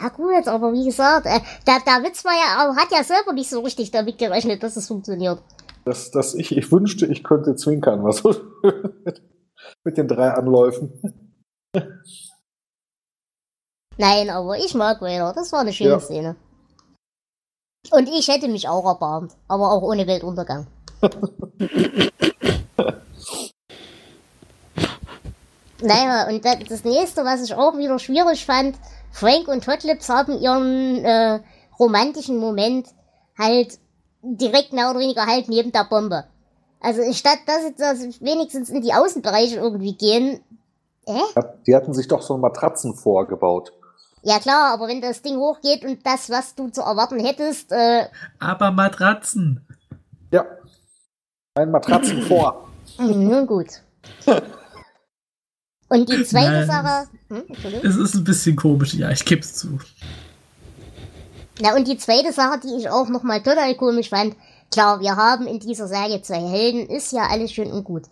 Ja 0.00 0.08
gut, 0.08 0.46
aber 0.46 0.72
wie 0.72 0.86
gesagt, 0.86 1.26
äh, 1.26 1.40
der, 1.66 1.80
der 1.86 2.02
Witz 2.02 2.24
war 2.24 2.32
ja, 2.32 2.74
hat 2.76 2.90
ja 2.92 3.04
selber 3.04 3.34
nicht 3.34 3.50
so 3.50 3.60
richtig 3.60 3.90
damit 3.90 4.16
gerechnet, 4.16 4.62
dass 4.62 4.76
es 4.76 4.86
funktioniert. 4.86 5.42
Das, 5.84 6.10
das 6.10 6.34
ich, 6.34 6.56
ich 6.56 6.72
wünschte, 6.72 7.06
ich 7.06 7.24
könnte 7.24 7.56
zwinkern, 7.56 8.02
was 8.04 8.18
so 8.18 8.34
mit, 9.84 9.96
den 9.96 10.08
drei 10.08 10.30
Anläufen. 10.30 10.92
Nein, 13.96 14.30
aber 14.30 14.58
ich 14.58 14.74
mag 14.74 15.02
Raider. 15.02 15.32
Das 15.34 15.52
war 15.52 15.60
eine 15.60 15.72
schöne 15.72 15.90
Ja. 15.90 16.00
Szene. 16.00 16.36
Und 17.90 18.08
ich 18.08 18.28
hätte 18.28 18.48
mich 18.48 18.68
auch 18.68 18.84
erbarmt, 18.86 19.32
aber 19.48 19.72
auch 19.72 19.82
ohne 19.82 20.06
Weltuntergang. 20.06 20.66
naja, 25.80 26.28
und 26.28 26.44
das, 26.44 26.58
das 26.68 26.84
nächste, 26.84 27.24
was 27.24 27.42
ich 27.42 27.54
auch 27.54 27.76
wieder 27.78 27.98
schwierig 27.98 28.44
fand, 28.44 28.76
Frank 29.12 29.48
und 29.48 29.66
Hotlips 29.66 30.08
haben 30.08 30.38
ihren 30.38 31.04
äh, 31.04 31.40
romantischen 31.78 32.36
Moment 32.38 32.86
halt 33.38 33.78
direkt 34.22 34.72
mehr 34.72 34.90
oder 34.90 35.00
weniger 35.00 35.26
halt 35.26 35.48
neben 35.48 35.72
der 35.72 35.84
Bombe. 35.84 36.24
Also 36.80 37.12
statt 37.12 37.38
dass 37.46 37.62
sie 37.66 37.74
dass 37.74 38.20
wenigstens 38.20 38.70
in 38.70 38.80
die 38.80 38.92
Außenbereiche 38.94 39.56
irgendwie 39.56 39.94
gehen, 39.94 40.40
Die 41.66 41.74
hatten 41.74 41.92
sich 41.94 42.08
doch 42.08 42.22
so 42.22 42.36
Matratzen 42.38 42.94
vorgebaut. 42.94 43.72
Ja 44.22 44.38
klar, 44.38 44.74
aber 44.74 44.86
wenn 44.88 45.00
das 45.00 45.22
Ding 45.22 45.36
hochgeht 45.36 45.84
und 45.84 46.04
das, 46.04 46.28
was 46.30 46.54
du 46.54 46.68
zu 46.68 46.82
erwarten 46.82 47.18
hättest, 47.18 47.72
äh, 47.72 48.06
Aber 48.38 48.70
Matratzen. 48.70 49.66
Ja. 50.30 50.44
Ein 51.54 51.70
Matratzen 51.70 52.22
vor. 52.28 52.68
nun 52.98 53.46
gut. 53.46 53.68
Und 55.88 56.08
die 56.08 56.22
zweite 56.24 56.50
Nein. 56.52 56.66
Sache, 56.66 57.08
hm. 57.28 57.44
Es 57.82 57.96
ist 57.96 58.14
ein 58.14 58.24
bisschen 58.24 58.56
komisch, 58.56 58.94
ja, 58.94 59.10
ich 59.10 59.24
gebe 59.24 59.40
es 59.40 59.54
zu. 59.54 59.78
Na 61.60 61.74
und 61.74 61.88
die 61.88 61.98
zweite 61.98 62.32
Sache, 62.32 62.60
die 62.60 62.76
ich 62.76 62.88
auch 62.88 63.08
nochmal 63.08 63.42
total 63.42 63.74
komisch 63.76 64.10
fand, 64.10 64.36
klar, 64.70 65.00
wir 65.00 65.16
haben 65.16 65.46
in 65.46 65.60
dieser 65.60 65.88
Serie 65.88 66.22
zwei 66.22 66.40
Helden, 66.40 66.86
ist 66.86 67.12
ja 67.12 67.26
alles 67.28 67.52
schön 67.52 67.72
und 67.72 67.84
gut. 67.84 68.04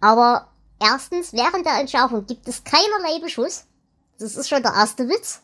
Aber 0.00 0.48
erstens, 0.80 1.32
während 1.32 1.66
der 1.66 1.80
Entschärfung 1.80 2.26
gibt 2.26 2.48
es 2.48 2.64
keinerlei 2.64 3.20
Beschuss. 3.20 3.66
Das 4.18 4.36
ist 4.36 4.48
schon 4.48 4.62
der 4.62 4.72
erste 4.72 5.08
Witz. 5.08 5.42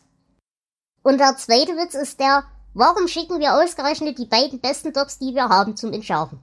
Und 1.03 1.19
der 1.19 1.37
zweite 1.37 1.71
Witz 1.73 1.95
ist 1.95 2.19
der, 2.19 2.43
warum 2.73 3.07
schicken 3.07 3.39
wir 3.39 3.53
ausgerechnet 3.55 4.17
die 4.17 4.25
beiden 4.25 4.59
besten 4.59 4.93
Docs, 4.93 5.19
die 5.19 5.33
wir 5.33 5.49
haben, 5.49 5.75
zum 5.75 5.93
Entschärfen? 5.93 6.39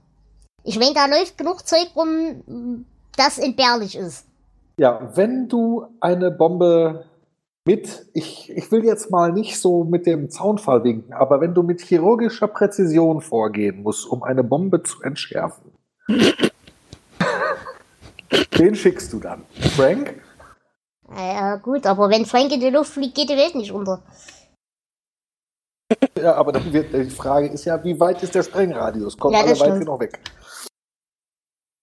Ich 0.63 0.79
meine, 0.79 0.93
da 0.93 1.05
läuft 1.05 1.37
genug 1.37 1.65
Zeug 1.67 1.89
rum, 1.95 2.85
das 3.15 3.37
entbehrlich 3.37 3.95
ist. 3.95 4.25
Ja, 4.77 5.11
wenn 5.15 5.47
du 5.47 5.85
eine 6.01 6.31
Bombe 6.31 7.05
mit, 7.65 8.07
ich, 8.13 8.51
ich 8.55 8.71
will 8.71 8.85
jetzt 8.85 9.09
mal 9.09 9.31
nicht 9.31 9.59
so 9.59 9.83
mit 9.83 10.05
dem 10.05 10.29
Zaunfall 10.29 10.83
winken, 10.83 11.13
aber 11.13 11.41
wenn 11.41 11.55
du 11.55 11.63
mit 11.63 11.81
chirurgischer 11.81 12.47
Präzision 12.47 13.21
vorgehen 13.21 13.81
musst, 13.81 14.07
um 14.07 14.21
eine 14.21 14.43
Bombe 14.43 14.83
zu 14.83 15.01
entschärfen, 15.01 15.71
den 18.59 18.75
schickst 18.75 19.11
du 19.11 19.19
dann. 19.19 19.43
Frank? 19.75 20.21
Ja, 21.17 21.55
gut, 21.57 21.87
aber 21.87 22.09
wenn 22.09 22.25
Frank 22.25 22.51
in 22.51 22.59
die 22.59 22.69
Luft 22.69 22.91
fliegt, 22.93 23.15
geht 23.15 23.29
die 23.29 23.37
Welt 23.37 23.55
nicht 23.55 23.71
unter. 23.71 24.03
Ja, 26.17 26.35
aber 26.35 26.51
dann 26.51 26.71
wird 26.71 26.93
die 26.93 27.09
Frage 27.09 27.47
ist 27.47 27.65
ja, 27.65 27.83
wie 27.83 27.99
weit 27.99 28.21
ist 28.23 28.33
der 28.33 28.43
Sprengradius? 28.43 29.17
Kommen 29.17 29.35
Ja, 29.35 29.41
alle 29.41 29.59
weit 29.59 29.79
genug 29.79 29.99
weg? 29.99 30.19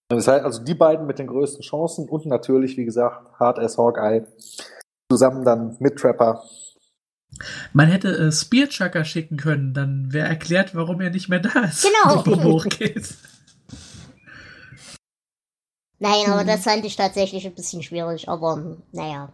Das 0.08 0.28
heißt 0.28 0.44
also 0.44 0.62
die 0.62 0.74
beiden 0.74 1.06
mit 1.06 1.18
den 1.18 1.26
größten 1.26 1.62
Chancen 1.62 2.08
und 2.08 2.26
natürlich, 2.26 2.76
wie 2.76 2.84
gesagt, 2.84 3.32
Hard 3.38 3.58
as 3.58 3.78
Hawkeye 3.78 4.26
zusammen 5.12 5.44
dann 5.44 5.76
mit 5.78 5.96
Trapper. 5.98 6.42
Man 7.72 7.88
hätte 7.88 8.08
äh, 8.16 8.32
Spearchucker 8.32 9.04
schicken 9.04 9.36
können, 9.36 9.74
dann 9.74 10.12
wäre 10.12 10.28
erklärt, 10.28 10.74
warum 10.74 11.00
er 11.00 11.10
nicht 11.10 11.28
mehr 11.28 11.40
da 11.40 11.60
ist. 11.64 11.82
Genau. 11.84 12.24
wenn 12.26 12.44
hochgeht. 12.44 13.14
Nein, 15.98 16.30
aber 16.30 16.44
das 16.44 16.64
fand 16.64 16.84
ich 16.84 16.96
tatsächlich 16.96 17.46
ein 17.46 17.54
bisschen 17.54 17.82
schwierig, 17.82 18.28
aber 18.28 18.54
hm, 18.56 18.82
naja. 18.92 19.28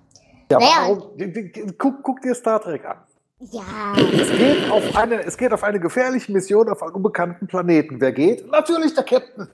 Ja, 0.51 0.59
Naja. 0.59 0.71
warum, 0.89 1.75
guck, 1.79 2.03
guck 2.03 2.21
dir 2.23 2.35
Star 2.35 2.61
Trek 2.61 2.85
an. 2.85 2.99
Ja, 3.53 3.95
Es 3.97 4.31
geht, 4.31 4.71
auf 4.71 4.97
eine, 4.97 5.23
es 5.25 5.37
geht 5.37 5.53
auf 5.53 5.63
eine 5.63 5.79
gefährliche 5.79 6.33
Mission 6.33 6.69
auf 6.69 6.83
einem 6.83 6.97
unbekannten 6.97 7.47
Planeten. 7.47 8.01
Wer 8.01 8.13
geht? 8.13 8.51
Natürlich 8.51 8.95
der 8.95 9.05
Captain. 9.05 9.49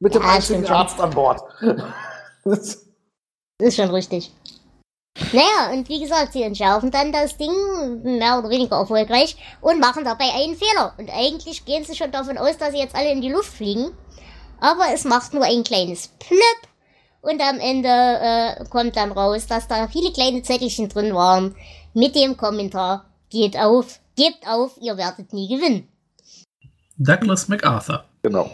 Mit 0.00 0.14
dem 0.14 0.22
Ja, 0.22 0.28
einzigen 0.30 0.64
stimmt 0.64 0.68
schon. 0.68 0.76
Arzt 0.76 1.00
an 1.00 1.10
Bord. 1.10 1.40
Das- 2.44 2.86
ist 3.60 3.76
schon 3.76 3.90
richtig. 3.90 4.32
Naja, 5.32 5.72
und 5.72 5.88
wie 5.88 6.00
gesagt, 6.00 6.32
sie 6.32 6.42
entschärfen 6.42 6.90
dann 6.90 7.12
das 7.12 7.36
Ding 7.36 7.52
mehr 8.02 8.38
oder 8.38 8.50
weniger 8.50 8.76
erfolgreich 8.76 9.36
und 9.60 9.80
machen 9.80 10.04
dabei 10.04 10.32
einen 10.32 10.56
Fehler. 10.56 10.94
Und 10.96 11.10
eigentlich 11.10 11.64
gehen 11.64 11.84
sie 11.84 11.96
schon 11.96 12.12
davon 12.12 12.38
aus, 12.38 12.56
dass 12.56 12.72
sie 12.72 12.78
jetzt 12.78 12.94
alle 12.94 13.12
in 13.12 13.20
die 13.20 13.30
Luft 13.30 13.52
fliegen. 13.52 13.90
Aber 14.60 14.84
es 14.92 15.04
macht 15.04 15.34
nur 15.34 15.44
ein 15.44 15.64
kleines 15.64 16.08
Plöpp. 16.18 16.68
Und 17.20 17.42
am 17.42 17.58
Ende 17.58 17.88
äh, 17.88 18.64
kommt 18.70 18.96
dann 18.96 19.12
raus, 19.12 19.46
dass 19.46 19.68
da 19.68 19.88
viele 19.88 20.12
kleine 20.12 20.42
Zettelchen 20.42 20.88
drin 20.88 21.14
waren 21.14 21.56
mit 21.92 22.14
dem 22.14 22.36
Kommentar, 22.36 23.06
geht 23.28 23.58
auf, 23.58 23.98
gebt 24.16 24.46
auf, 24.46 24.78
ihr 24.80 24.96
werdet 24.96 25.32
nie 25.32 25.48
gewinnen. 25.48 25.88
Douglas 26.96 27.48
MacArthur. 27.48 28.04
genau. 28.22 28.50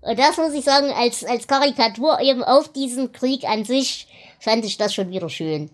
Und 0.00 0.18
das 0.18 0.36
muss 0.36 0.52
ich 0.52 0.64
sagen, 0.64 0.92
als, 0.92 1.24
als 1.24 1.46
Karikatur 1.46 2.20
eben 2.20 2.44
auf 2.44 2.70
diesen 2.72 3.12
Krieg 3.12 3.44
an 3.44 3.64
sich, 3.64 4.06
fand 4.44 4.64
ich 4.64 4.76
das 4.76 4.94
schon 4.94 5.10
wieder 5.10 5.28
schön. 5.28 5.70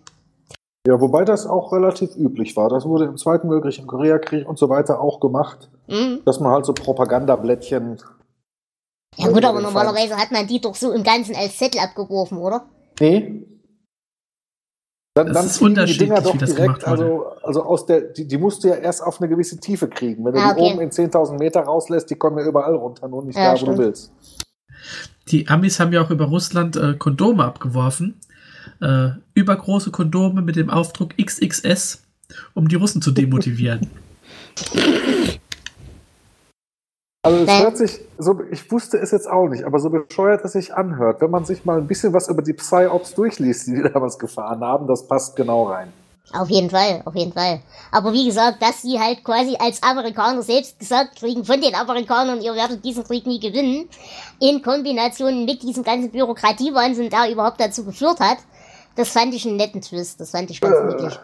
Ja, 0.87 0.99
wobei 0.99 1.25
das 1.25 1.45
auch 1.45 1.71
relativ 1.73 2.15
üblich 2.15 2.55
war. 2.57 2.69
Das 2.69 2.85
wurde 2.85 3.05
im 3.05 3.17
Zweiten 3.17 3.51
Weltkrieg, 3.51 3.77
im 3.77 3.85
Koreakrieg 3.87 4.47
und 4.47 4.57
so 4.57 4.69
weiter 4.69 4.99
auch 4.99 5.19
gemacht, 5.19 5.69
Mhm. 5.87 6.21
dass 6.25 6.39
man 6.39 6.51
halt 6.53 6.65
so 6.65 6.73
Propagandablättchen. 6.73 8.01
Ja 9.17 9.27
gut, 9.27 9.43
aber 9.45 9.61
normalerweise 9.61 10.15
hat 10.15 10.31
man 10.31 10.47
die 10.47 10.59
doch 10.61 10.73
so 10.73 10.91
im 10.91 11.03
Ganzen 11.03 11.35
als 11.35 11.57
Zettel 11.57 11.81
abgeworfen, 11.81 12.37
oder? 12.37 12.65
Nee. 12.99 13.45
Dann, 15.13 15.27
Das 15.27 15.35
dann 15.35 15.45
ist 15.45 15.57
fliegen 15.57 15.73
die 15.75 15.81
unterschiedlich, 15.81 16.09
Dinger 16.09 16.21
doch 16.21 16.33
wie 16.33 16.37
das 16.37 16.55
direkt, 16.55 16.87
also, 16.87 17.25
also 17.43 17.63
aus 17.63 17.85
der, 17.85 17.99
die, 18.01 18.25
die 18.25 18.37
musst 18.37 18.63
du 18.63 18.69
ja 18.69 18.75
erst 18.75 19.03
auf 19.03 19.19
eine 19.19 19.27
gewisse 19.29 19.59
Tiefe 19.59 19.89
kriegen. 19.89 20.23
Wenn 20.23 20.33
du 20.33 20.39
Ah, 20.39 20.53
die 20.53 20.61
okay. 20.61 20.71
oben 20.71 20.81
in 20.81 20.89
10.000 20.89 21.37
Meter 21.37 21.59
rauslässt, 21.61 22.09
die 22.09 22.15
kommen 22.15 22.37
ja 22.39 22.45
überall 22.45 22.75
runter, 22.75 23.09
nur 23.09 23.21
nicht 23.25 23.35
Ja, 23.37 23.47
da, 23.47 23.51
wo 23.53 23.57
stimmt. 23.57 23.77
du 23.77 23.83
willst. 23.83 24.13
Die 25.27 25.47
Amis 25.49 25.79
haben 25.81 25.91
ja 25.91 26.01
auch 26.01 26.09
über 26.09 26.25
Russland 26.25 26.77
äh, 26.77 26.95
Kondome 26.97 27.43
abgeworfen. 27.43 28.21
Äh, 28.81 29.11
übergroße 29.33 29.91
Kondome 29.91 30.41
mit 30.41 30.55
dem 30.55 30.69
Aufdruck 30.69 31.15
XXS, 31.17 32.01
um 32.53 32.67
die 32.67 32.75
Russen 32.75 33.01
zu 33.01 33.11
demotivieren. 33.11 33.89
Also 37.23 37.43
es 37.43 37.59
hört 37.59 37.77
sich, 37.77 37.99
so, 38.17 38.41
ich 38.49 38.71
wusste 38.71 38.97
es 38.97 39.11
jetzt 39.11 39.29
auch 39.29 39.47
nicht, 39.47 39.63
aber 39.63 39.77
so 39.77 39.91
bescheuert 39.91 40.43
es 40.43 40.53
sich 40.53 40.73
anhört, 40.73 41.21
wenn 41.21 41.29
man 41.29 41.45
sich 41.45 41.65
mal 41.65 41.77
ein 41.77 41.85
bisschen 41.85 42.13
was 42.13 42.27
über 42.29 42.41
die 42.41 42.53
Psy-Ops 42.53 43.13
durchliest, 43.13 43.67
die 43.67 43.75
die 43.75 43.83
damals 43.83 44.17
gefahren 44.17 44.61
haben, 44.61 44.87
das 44.87 45.07
passt 45.07 45.35
genau 45.35 45.65
rein. 45.65 45.93
Auf 46.33 46.49
jeden 46.49 46.69
Fall, 46.69 47.01
auf 47.05 47.15
jeden 47.15 47.33
Fall. 47.33 47.61
Aber 47.91 48.13
wie 48.13 48.25
gesagt, 48.25 48.61
dass 48.61 48.81
sie 48.81 48.99
halt 48.99 49.23
quasi 49.23 49.55
als 49.59 49.83
Amerikaner 49.83 50.41
selbst 50.41 50.79
gesagt 50.79 51.17
kriegen 51.17 51.45
von 51.45 51.61
den 51.61 51.75
Amerikanern, 51.75 52.41
ihr 52.41 52.55
werdet 52.55 52.83
diesen 52.83 53.03
Krieg 53.03 53.27
nie 53.27 53.39
gewinnen, 53.39 53.87
in 54.39 54.63
Kombination 54.63 55.45
mit 55.45 55.61
diesem 55.61 55.83
ganzen 55.83 56.09
Bürokratiewahnsinn, 56.09 57.09
der 57.09 57.31
überhaupt 57.31 57.59
dazu 57.59 57.83
geführt 57.83 58.19
hat, 58.19 58.37
das 58.95 59.09
fand 59.09 59.33
ich 59.33 59.45
einen 59.47 59.57
netten 59.57 59.81
Twist. 59.81 60.19
Das 60.19 60.31
fand 60.31 60.49
ich 60.51 60.61
ganz 60.61 60.75
Äh, 60.75 60.85
niedlich. 60.85 61.19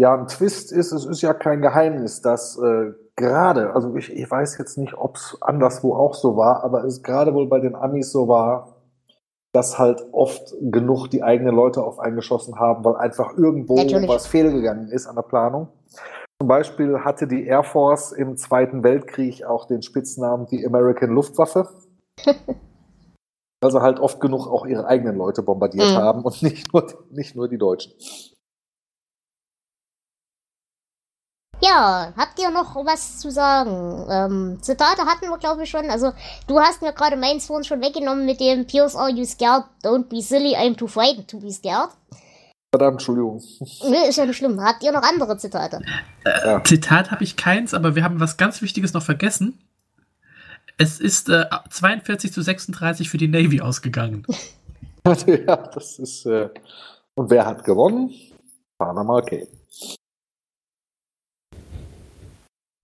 Ja, 0.00 0.14
ein 0.14 0.28
Twist 0.28 0.70
ist, 0.72 0.92
es 0.92 1.04
ist 1.04 1.22
ja 1.22 1.34
kein 1.34 1.60
Geheimnis, 1.60 2.20
dass 2.22 2.56
äh, 2.58 2.92
gerade, 3.16 3.74
also 3.74 3.96
ich, 3.96 4.12
ich 4.12 4.30
weiß 4.30 4.56
jetzt 4.58 4.78
nicht, 4.78 4.94
ob 4.94 5.16
es 5.16 5.36
anderswo 5.40 5.94
auch 5.94 6.14
so 6.14 6.36
war, 6.36 6.62
aber 6.62 6.84
es 6.84 7.02
gerade 7.02 7.34
wohl 7.34 7.48
bei 7.48 7.58
den 7.58 7.74
Amis 7.74 8.12
so 8.12 8.28
war, 8.28 8.76
dass 9.52 9.78
halt 9.78 10.06
oft 10.12 10.54
genug 10.60 11.08
die 11.08 11.22
eigenen 11.22 11.54
Leute 11.54 11.82
auf 11.82 11.98
eingeschossen 11.98 12.60
haben, 12.60 12.84
weil 12.84 12.96
einfach 12.96 13.36
irgendwo 13.36 13.76
Natürlich. 13.76 14.08
was 14.08 14.26
fehlgegangen 14.26 14.88
ist 14.88 15.06
an 15.06 15.16
der 15.16 15.22
Planung. 15.22 15.68
Zum 16.40 16.46
Beispiel 16.46 17.00
hatte 17.00 17.26
die 17.26 17.46
Air 17.46 17.64
Force 17.64 18.12
im 18.12 18.36
Zweiten 18.36 18.84
Weltkrieg 18.84 19.44
auch 19.44 19.66
den 19.66 19.82
Spitznamen 19.82 20.46
die 20.46 20.64
American 20.64 21.10
Luftwaffe. 21.10 21.68
also 23.60 23.80
halt 23.82 23.98
oft 24.00 24.20
genug 24.20 24.46
auch 24.46 24.66
ihre 24.66 24.86
eigenen 24.86 25.16
Leute 25.16 25.42
bombardiert 25.42 25.90
Mhm. 25.90 25.96
haben 25.96 26.22
und 26.24 26.42
nicht 26.42 26.72
nur, 26.72 26.86
nicht 27.10 27.34
nur 27.34 27.48
die 27.48 27.58
Deutschen. 27.58 27.92
Ja, 31.60 32.12
habt 32.16 32.38
ihr 32.38 32.50
noch 32.50 32.76
was 32.86 33.18
zu 33.18 33.30
sagen? 33.30 34.06
Ähm, 34.08 34.58
Zitate 34.62 35.02
hatten 35.06 35.28
wir, 35.28 35.38
glaube 35.38 35.64
ich, 35.64 35.70
schon. 35.70 35.90
Also, 35.90 36.12
du 36.46 36.60
hast 36.60 36.82
mir 36.82 36.92
gerade 36.92 37.16
meins 37.16 37.46
vorhin 37.46 37.64
schon 37.64 37.80
weggenommen 37.80 38.26
mit 38.26 38.38
dem 38.38 38.64
Pierce, 38.64 38.94
are 38.94 39.10
you 39.10 39.24
scared? 39.24 39.64
Don't 39.82 40.04
be 40.08 40.22
silly, 40.22 40.54
I'm 40.54 40.76
too 40.76 40.86
frightened 40.86 41.28
to 41.28 41.40
be 41.40 41.50
scared. 41.50 41.90
Verdammt, 42.72 42.94
Entschuldigung. 43.00 43.42
Nö, 43.82 44.08
ist 44.08 44.16
ja 44.16 44.26
nicht 44.26 44.36
schlimm. 44.36 44.62
Habt 44.62 44.84
ihr 44.84 44.92
noch 44.92 45.02
andere 45.02 45.36
Zitate? 45.36 45.80
Zitat 46.64 47.10
habe 47.10 47.24
ich 47.24 47.36
keins, 47.36 47.74
aber 47.74 47.96
wir 47.96 48.04
haben 48.04 48.20
was 48.20 48.36
ganz 48.36 48.62
Wichtiges 48.62 48.92
noch 48.92 49.02
vergessen. 49.02 49.58
Es 50.80 51.00
ist 51.00 51.28
äh, 51.28 51.44
42 51.70 52.32
zu 52.32 52.40
36 52.40 53.10
für 53.10 53.18
die 53.18 53.26
Navy 53.26 53.60
ausgegangen. 53.60 54.24
ja, 55.26 55.56
das 55.56 55.98
ist. 55.98 56.24
Äh, 56.24 56.50
und 57.16 57.30
wer 57.30 57.44
hat 57.46 57.64
gewonnen? 57.64 58.12
Panama 58.78 59.20
Cape. 59.22 59.48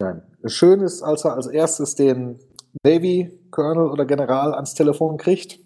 Nein. 0.00 0.22
Schön 0.46 0.80
ist, 0.80 1.02
als 1.02 1.24
er 1.24 1.34
als 1.34 1.46
erstes 1.46 1.94
den 1.94 2.40
Navy 2.84 3.30
Colonel 3.52 3.86
oder 3.86 4.04
General 4.04 4.54
ans 4.54 4.74
Telefon 4.74 5.16
kriegt 5.16 5.60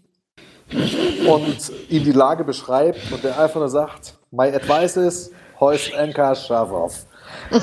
und 0.70 1.72
ihm 1.88 2.04
die 2.04 2.12
Lage 2.12 2.44
beschreibt 2.44 3.10
und 3.10 3.24
der 3.24 3.40
einfach 3.40 3.60
nur 3.60 3.70
sagt: 3.70 4.18
My 4.30 4.54
advice 4.54 4.98
is, 4.98 5.32
hoist 5.58 5.94
anchor, 5.94 6.34
shove 6.34 6.72
off. 6.72 7.06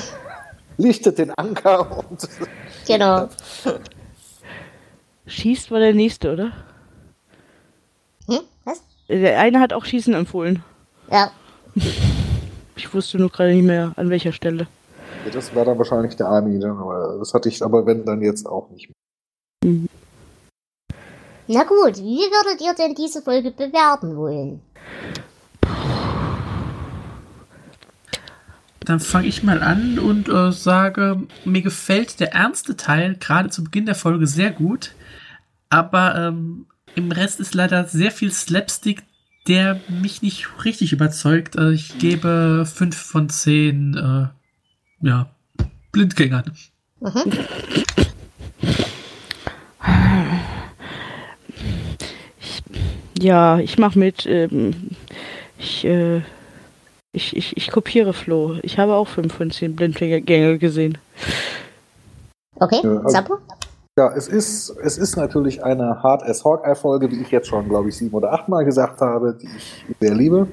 Lichtet 0.77 1.19
den 1.19 1.31
Anker 1.37 1.99
und 1.99 2.27
Genau. 2.87 3.29
Schießt 5.27 5.71
war 5.71 5.79
der 5.79 5.93
nächste, 5.93 6.33
oder? 6.33 6.51
Hm? 8.27 8.41
Was? 8.63 8.83
Der 9.07 9.39
eine 9.39 9.59
hat 9.59 9.73
auch 9.73 9.85
Schießen 9.85 10.13
empfohlen. 10.13 10.63
Ja. 11.11 11.31
Ich 12.77 12.93
wusste 12.93 13.17
nur 13.17 13.29
gerade 13.29 13.53
nicht 13.53 13.63
mehr, 13.63 13.93
an 13.95 14.09
welcher 14.09 14.33
Stelle. 14.33 14.67
das 15.31 15.55
war 15.55 15.63
dann 15.63 15.77
wahrscheinlich 15.77 16.17
der 16.17 16.27
Army, 16.27 16.57
ne? 16.57 16.67
aber 16.77 17.15
das 17.19 17.33
hatte 17.33 17.47
ich 17.47 17.63
aber 17.63 17.85
wenn 17.85 18.03
dann 18.03 18.21
jetzt 18.21 18.45
auch 18.45 18.69
nicht 18.69 18.89
mehr. 19.63 19.87
Na 21.47 21.63
gut, 21.63 21.97
wie 21.97 22.19
würdet 22.19 22.61
ihr 22.61 22.73
denn 22.73 22.93
diese 22.95 23.21
Folge 23.21 23.51
bewerten 23.51 24.17
wollen? 24.17 24.61
Dann 28.81 28.99
fange 28.99 29.27
ich 29.27 29.41
mal 29.41 29.63
an 29.63 29.97
und 29.97 30.27
äh, 30.27 30.51
sage, 30.51 31.23
mir 31.45 31.61
gefällt 31.61 32.19
der 32.19 32.33
ernste 32.33 32.75
Teil 32.75 33.15
gerade 33.15 33.49
zu 33.49 33.63
Beginn 33.63 33.85
der 33.85 33.95
Folge 33.95 34.27
sehr 34.27 34.51
gut, 34.51 34.93
aber 35.69 36.15
ähm, 36.15 36.65
im 36.95 37.11
Rest 37.11 37.39
ist 37.39 37.53
leider 37.53 37.85
sehr 37.85 38.11
viel 38.11 38.31
Slapstick, 38.31 39.03
der 39.47 39.79
mich 39.89 40.21
nicht 40.21 40.47
richtig 40.63 40.93
überzeugt. 40.93 41.55
Äh, 41.55 41.71
ich 41.71 41.97
gebe 41.97 42.65
5 42.65 42.95
von 42.95 43.29
10 43.29 43.95
äh, 43.95 45.05
ja, 45.07 45.29
Blindgängern. 45.91 46.51
Ja, 53.19 53.59
ich 53.59 53.77
mach 53.77 53.95
mit. 53.95 54.25
Ähm, 54.25 54.91
ich, 55.57 55.85
äh, 55.85 56.21
ich, 57.13 57.35
ich, 57.35 57.55
ich 57.57 57.71
kopiere 57.71 58.13
Flo. 58.13 58.57
Ich 58.61 58.77
habe 58.77 58.93
auch 58.95 59.07
5 59.07 59.33
von 59.33 59.51
10 59.51 59.75
Blindgänge 59.75 60.57
gesehen. 60.57 60.97
Okay, 62.55 62.79
Ja, 62.83 62.89
also- 62.97 63.09
Zappo? 63.09 63.37
Ja, 63.97 64.11
es 64.13 64.27
ist, 64.27 64.71
es 64.83 64.97
ist 64.97 65.15
natürlich 65.15 65.63
eine 65.63 66.03
Hard 66.03 66.23
as 66.23 66.43
Hawkeye-Folge, 66.43 67.11
wie 67.11 67.21
ich 67.21 67.31
jetzt 67.31 67.47
schon, 67.47 67.69
glaube 67.69 67.87
ich, 67.87 67.95
sieben 67.95 68.13
oder 68.13 68.33
achtmal 68.33 68.65
gesagt 68.65 68.99
habe, 68.99 69.37
die 69.41 69.47
ich 69.47 69.85
sehr 70.01 70.13
liebe. 70.13 70.47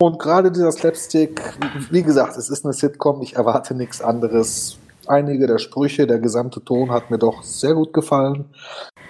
Und 0.00 0.18
gerade 0.20 0.52
dieser 0.52 0.70
Slapstick, 0.70 1.42
wie 1.90 2.04
gesagt, 2.04 2.36
es 2.36 2.48
ist 2.48 2.64
eine 2.64 2.72
Sitcom, 2.72 3.20
ich 3.20 3.34
erwarte 3.34 3.74
nichts 3.74 4.00
anderes. 4.00 4.78
Einige 5.08 5.48
der 5.48 5.58
Sprüche, 5.58 6.06
der 6.06 6.20
gesamte 6.20 6.64
Ton 6.64 6.92
hat 6.92 7.10
mir 7.10 7.18
doch 7.18 7.42
sehr 7.42 7.74
gut 7.74 7.92
gefallen. 7.92 8.54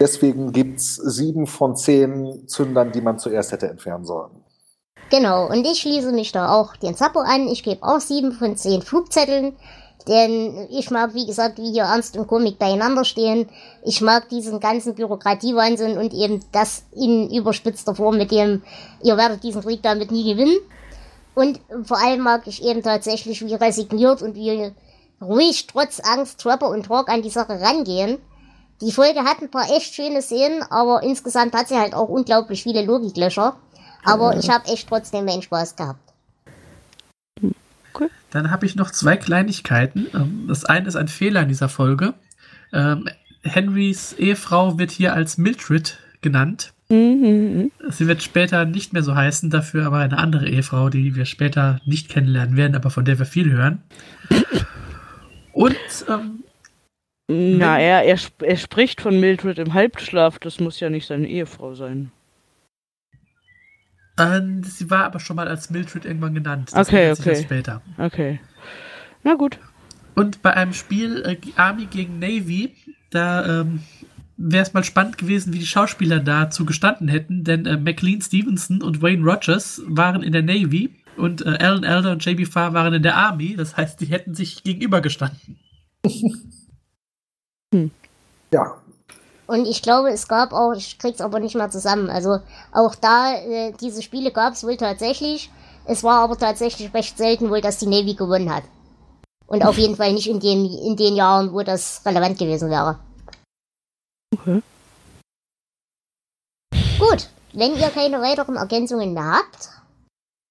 Deswegen 0.00 0.52
gibt's 0.52 0.96
sieben 0.96 1.46
von 1.46 1.76
zehn 1.76 2.48
Zündern, 2.48 2.90
die 2.90 3.02
man 3.02 3.18
zuerst 3.18 3.52
hätte 3.52 3.68
entfernen 3.68 4.06
sollen. 4.06 4.30
Genau, 5.10 5.46
und 5.46 5.66
ich 5.66 5.80
schließe 5.80 6.12
mich 6.12 6.32
da 6.32 6.54
auch 6.54 6.74
den 6.76 6.94
Zappo 6.94 7.18
an. 7.18 7.48
Ich 7.48 7.64
gebe 7.64 7.82
auch 7.82 8.00
sieben 8.00 8.32
von 8.32 8.56
zehn 8.56 8.80
Flugzetteln. 8.80 9.56
Denn 10.08 10.66
ich 10.70 10.90
mag, 10.90 11.14
wie 11.14 11.26
gesagt, 11.26 11.58
wie 11.58 11.72
hier 11.72 11.84
Ernst 11.84 12.16
und 12.16 12.26
Komik 12.26 12.58
beieinander 12.58 13.04
stehen. 13.04 13.48
Ich 13.84 14.00
mag 14.00 14.28
diesen 14.28 14.58
ganzen 14.60 14.94
Bürokratiewahnsinn 14.94 15.98
und 15.98 16.14
eben 16.14 16.40
das 16.52 16.84
in 16.92 17.30
überspitzter 17.30 17.94
Form 17.94 18.16
mit 18.16 18.30
dem, 18.30 18.62
ihr 19.02 19.16
werdet 19.16 19.42
diesen 19.42 19.62
Krieg 19.62 19.82
damit 19.82 20.10
nie 20.10 20.32
gewinnen. 20.32 20.56
Und 21.34 21.60
vor 21.84 21.98
allem 21.98 22.20
mag 22.20 22.46
ich 22.46 22.64
eben 22.64 22.82
tatsächlich, 22.82 23.44
wie 23.44 23.54
resigniert 23.54 24.22
und 24.22 24.34
wie 24.34 24.72
ruhig 25.20 25.66
trotz 25.66 26.00
Angst 26.00 26.40
Trapper 26.40 26.68
und 26.68 26.88
Hawk 26.88 27.08
an 27.08 27.22
die 27.22 27.30
Sache 27.30 27.60
rangehen. 27.60 28.18
Die 28.80 28.92
Folge 28.92 29.20
hat 29.20 29.42
ein 29.42 29.50
paar 29.50 29.70
echt 29.70 29.94
schöne 29.94 30.22
Szenen, 30.22 30.62
aber 30.62 31.02
insgesamt 31.02 31.54
hat 31.54 31.68
sie 31.68 31.78
halt 31.78 31.94
auch 31.94 32.08
unglaublich 32.08 32.62
viele 32.62 32.82
Logiklöcher. 32.82 33.56
Aber 34.04 34.36
ich 34.38 34.48
habe 34.48 34.66
echt 34.68 34.88
trotzdem 34.88 35.26
meinen 35.26 35.42
Spaß 35.42 35.76
gehabt. 35.76 36.09
Dann 38.30 38.50
habe 38.50 38.66
ich 38.66 38.76
noch 38.76 38.90
zwei 38.90 39.16
Kleinigkeiten. 39.16 40.06
Ähm, 40.14 40.44
Das 40.48 40.64
eine 40.64 40.88
ist 40.88 40.96
ein 40.96 41.08
Fehler 41.08 41.42
in 41.42 41.48
dieser 41.48 41.68
Folge. 41.68 42.14
Ähm, 42.72 43.08
Henrys 43.42 44.12
Ehefrau 44.14 44.78
wird 44.78 44.90
hier 44.90 45.14
als 45.14 45.38
Mildred 45.38 45.98
genannt. 46.20 46.72
Mhm, 46.90 47.70
Sie 47.88 48.08
wird 48.08 48.20
später 48.20 48.64
nicht 48.64 48.92
mehr 48.92 49.04
so 49.04 49.14
heißen, 49.14 49.48
dafür 49.48 49.86
aber 49.86 49.98
eine 49.98 50.18
andere 50.18 50.48
Ehefrau, 50.48 50.90
die 50.90 51.14
wir 51.14 51.24
später 51.24 51.80
nicht 51.86 52.08
kennenlernen 52.08 52.56
werden, 52.56 52.74
aber 52.74 52.90
von 52.90 53.04
der 53.04 53.18
wir 53.18 53.26
viel 53.26 53.52
hören. 53.52 53.82
Und 55.52 55.76
ähm. 56.08 56.44
Na, 57.28 57.78
er, 57.78 58.02
er, 58.02 58.18
er 58.40 58.56
spricht 58.56 59.00
von 59.00 59.20
Mildred 59.20 59.58
im 59.60 59.72
Halbschlaf. 59.72 60.40
Das 60.40 60.58
muss 60.58 60.80
ja 60.80 60.90
nicht 60.90 61.06
seine 61.06 61.28
Ehefrau 61.28 61.74
sein. 61.74 62.10
Äh, 64.20 64.62
sie 64.62 64.90
war 64.90 65.04
aber 65.04 65.20
schon 65.20 65.36
mal 65.36 65.48
als 65.48 65.70
Mildred 65.70 66.04
irgendwann 66.04 66.34
genannt. 66.34 66.70
Okay, 66.74 67.02
ändert 67.02 67.16
sich 67.16 67.26
okay. 67.26 67.30
erst 67.30 67.42
später. 67.44 67.82
Okay. 67.98 68.40
Na 69.22 69.34
gut. 69.34 69.58
Und 70.14 70.42
bei 70.42 70.54
einem 70.54 70.72
Spiel 70.72 71.22
äh, 71.22 71.36
Army 71.56 71.86
gegen 71.86 72.18
Navy, 72.18 72.74
da 73.10 73.60
ähm, 73.60 73.80
wäre 74.36 74.62
es 74.62 74.72
mal 74.72 74.84
spannend 74.84 75.18
gewesen, 75.18 75.52
wie 75.52 75.58
die 75.58 75.66
Schauspieler 75.66 76.20
dazu 76.20 76.64
gestanden 76.64 77.08
hätten, 77.08 77.44
denn 77.44 77.66
äh, 77.66 77.76
McLean 77.76 78.22
Stevenson 78.22 78.82
und 78.82 79.02
Wayne 79.02 79.24
Rogers 79.24 79.82
waren 79.86 80.22
in 80.22 80.32
der 80.32 80.42
Navy 80.42 80.90
und 81.16 81.44
äh, 81.44 81.58
Alan 81.60 81.84
Elder 81.84 82.12
und 82.12 82.24
JB 82.24 82.46
Farr 82.46 82.72
waren 82.72 82.94
in 82.94 83.02
der 83.02 83.16
Army. 83.16 83.54
Das 83.56 83.76
heißt, 83.76 84.00
die 84.00 84.06
hätten 84.06 84.34
sich 84.34 84.62
gegenübergestanden. 84.62 85.58
Ja, 88.52 88.82
Und 89.50 89.66
ich 89.66 89.82
glaube, 89.82 90.10
es 90.12 90.28
gab 90.28 90.52
auch, 90.52 90.74
ich 90.74 90.96
krieg's 90.96 91.20
aber 91.20 91.40
nicht 91.40 91.56
mehr 91.56 91.70
zusammen. 91.70 92.08
Also 92.08 92.38
auch 92.70 92.94
da, 92.94 93.34
äh, 93.34 93.72
diese 93.80 94.00
Spiele 94.00 94.30
gab 94.30 94.52
es 94.52 94.62
wohl 94.62 94.76
tatsächlich. 94.76 95.50
Es 95.86 96.04
war 96.04 96.20
aber 96.20 96.38
tatsächlich 96.38 96.94
recht 96.94 97.18
selten 97.18 97.50
wohl, 97.50 97.60
dass 97.60 97.78
die 97.78 97.88
Navy 97.88 98.14
gewonnen 98.14 98.54
hat. 98.54 98.62
Und 99.48 99.64
auf 99.64 99.76
jeden 99.76 99.96
Fall 99.96 100.12
nicht 100.12 100.28
in 100.28 100.38
den, 100.38 100.66
in 100.66 100.94
den 100.94 101.16
Jahren, 101.16 101.52
wo 101.52 101.62
das 101.62 102.00
relevant 102.06 102.38
gewesen 102.38 102.70
wäre. 102.70 103.00
Okay. 104.32 104.62
Gut, 107.00 107.28
wenn 107.52 107.74
ihr 107.74 107.88
keine 107.88 108.20
weiteren 108.22 108.54
Ergänzungen 108.54 109.14
mehr 109.14 109.32
habt, 109.32 109.70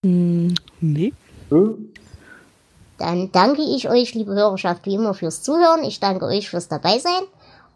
Hm, 0.05 0.55
nee. 0.81 1.13
äh, 1.51 1.55
dann 2.97 3.31
danke 3.31 3.61
ich 3.61 3.89
euch, 3.89 4.13
liebe 4.13 4.33
Hörerschaft, 4.33 4.85
wie 4.85 4.95
immer 4.95 5.13
fürs 5.13 5.41
Zuhören. 5.41 5.85
Ich 5.85 6.01
danke 6.01 6.25
euch 6.25 6.49
fürs 6.49 6.67
Dabeisein. 6.67 7.23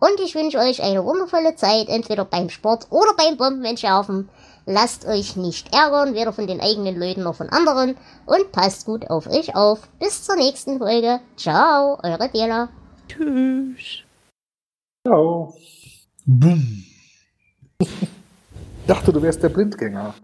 Und 0.03 0.19
ich 0.19 0.35
wünsche 0.35 0.57
euch 0.57 0.83
eine 0.83 1.05
wundervolle 1.05 1.55
Zeit, 1.55 1.87
entweder 1.87 2.25
beim 2.25 2.49
Sport 2.49 2.87
oder 2.89 3.13
beim 3.15 3.37
Bombenentschärfen. 3.37 4.27
Lasst 4.65 5.05
euch 5.05 5.37
nicht 5.37 5.73
ärgern, 5.73 6.13
weder 6.13 6.33
von 6.33 6.45
den 6.45 6.59
eigenen 6.59 6.99
Leuten 6.99 7.23
noch 7.23 7.35
von 7.35 7.47
anderen. 7.47 7.95
Und 8.25 8.51
passt 8.51 8.85
gut 8.85 9.09
auf 9.09 9.27
euch 9.27 9.55
auf. 9.55 9.87
Bis 9.99 10.25
zur 10.25 10.35
nächsten 10.35 10.77
Folge. 10.79 11.21
Ciao, 11.37 11.97
eure 12.03 12.27
Dela. 12.27 12.67
Tschüss. 13.07 14.03
Ciao. 15.07 15.55
Boom. 16.25 16.83
Ich 17.79 17.87
dachte, 18.85 19.13
du 19.13 19.21
wärst 19.21 19.41
der 19.41 19.49
Blindgänger. 19.49 20.15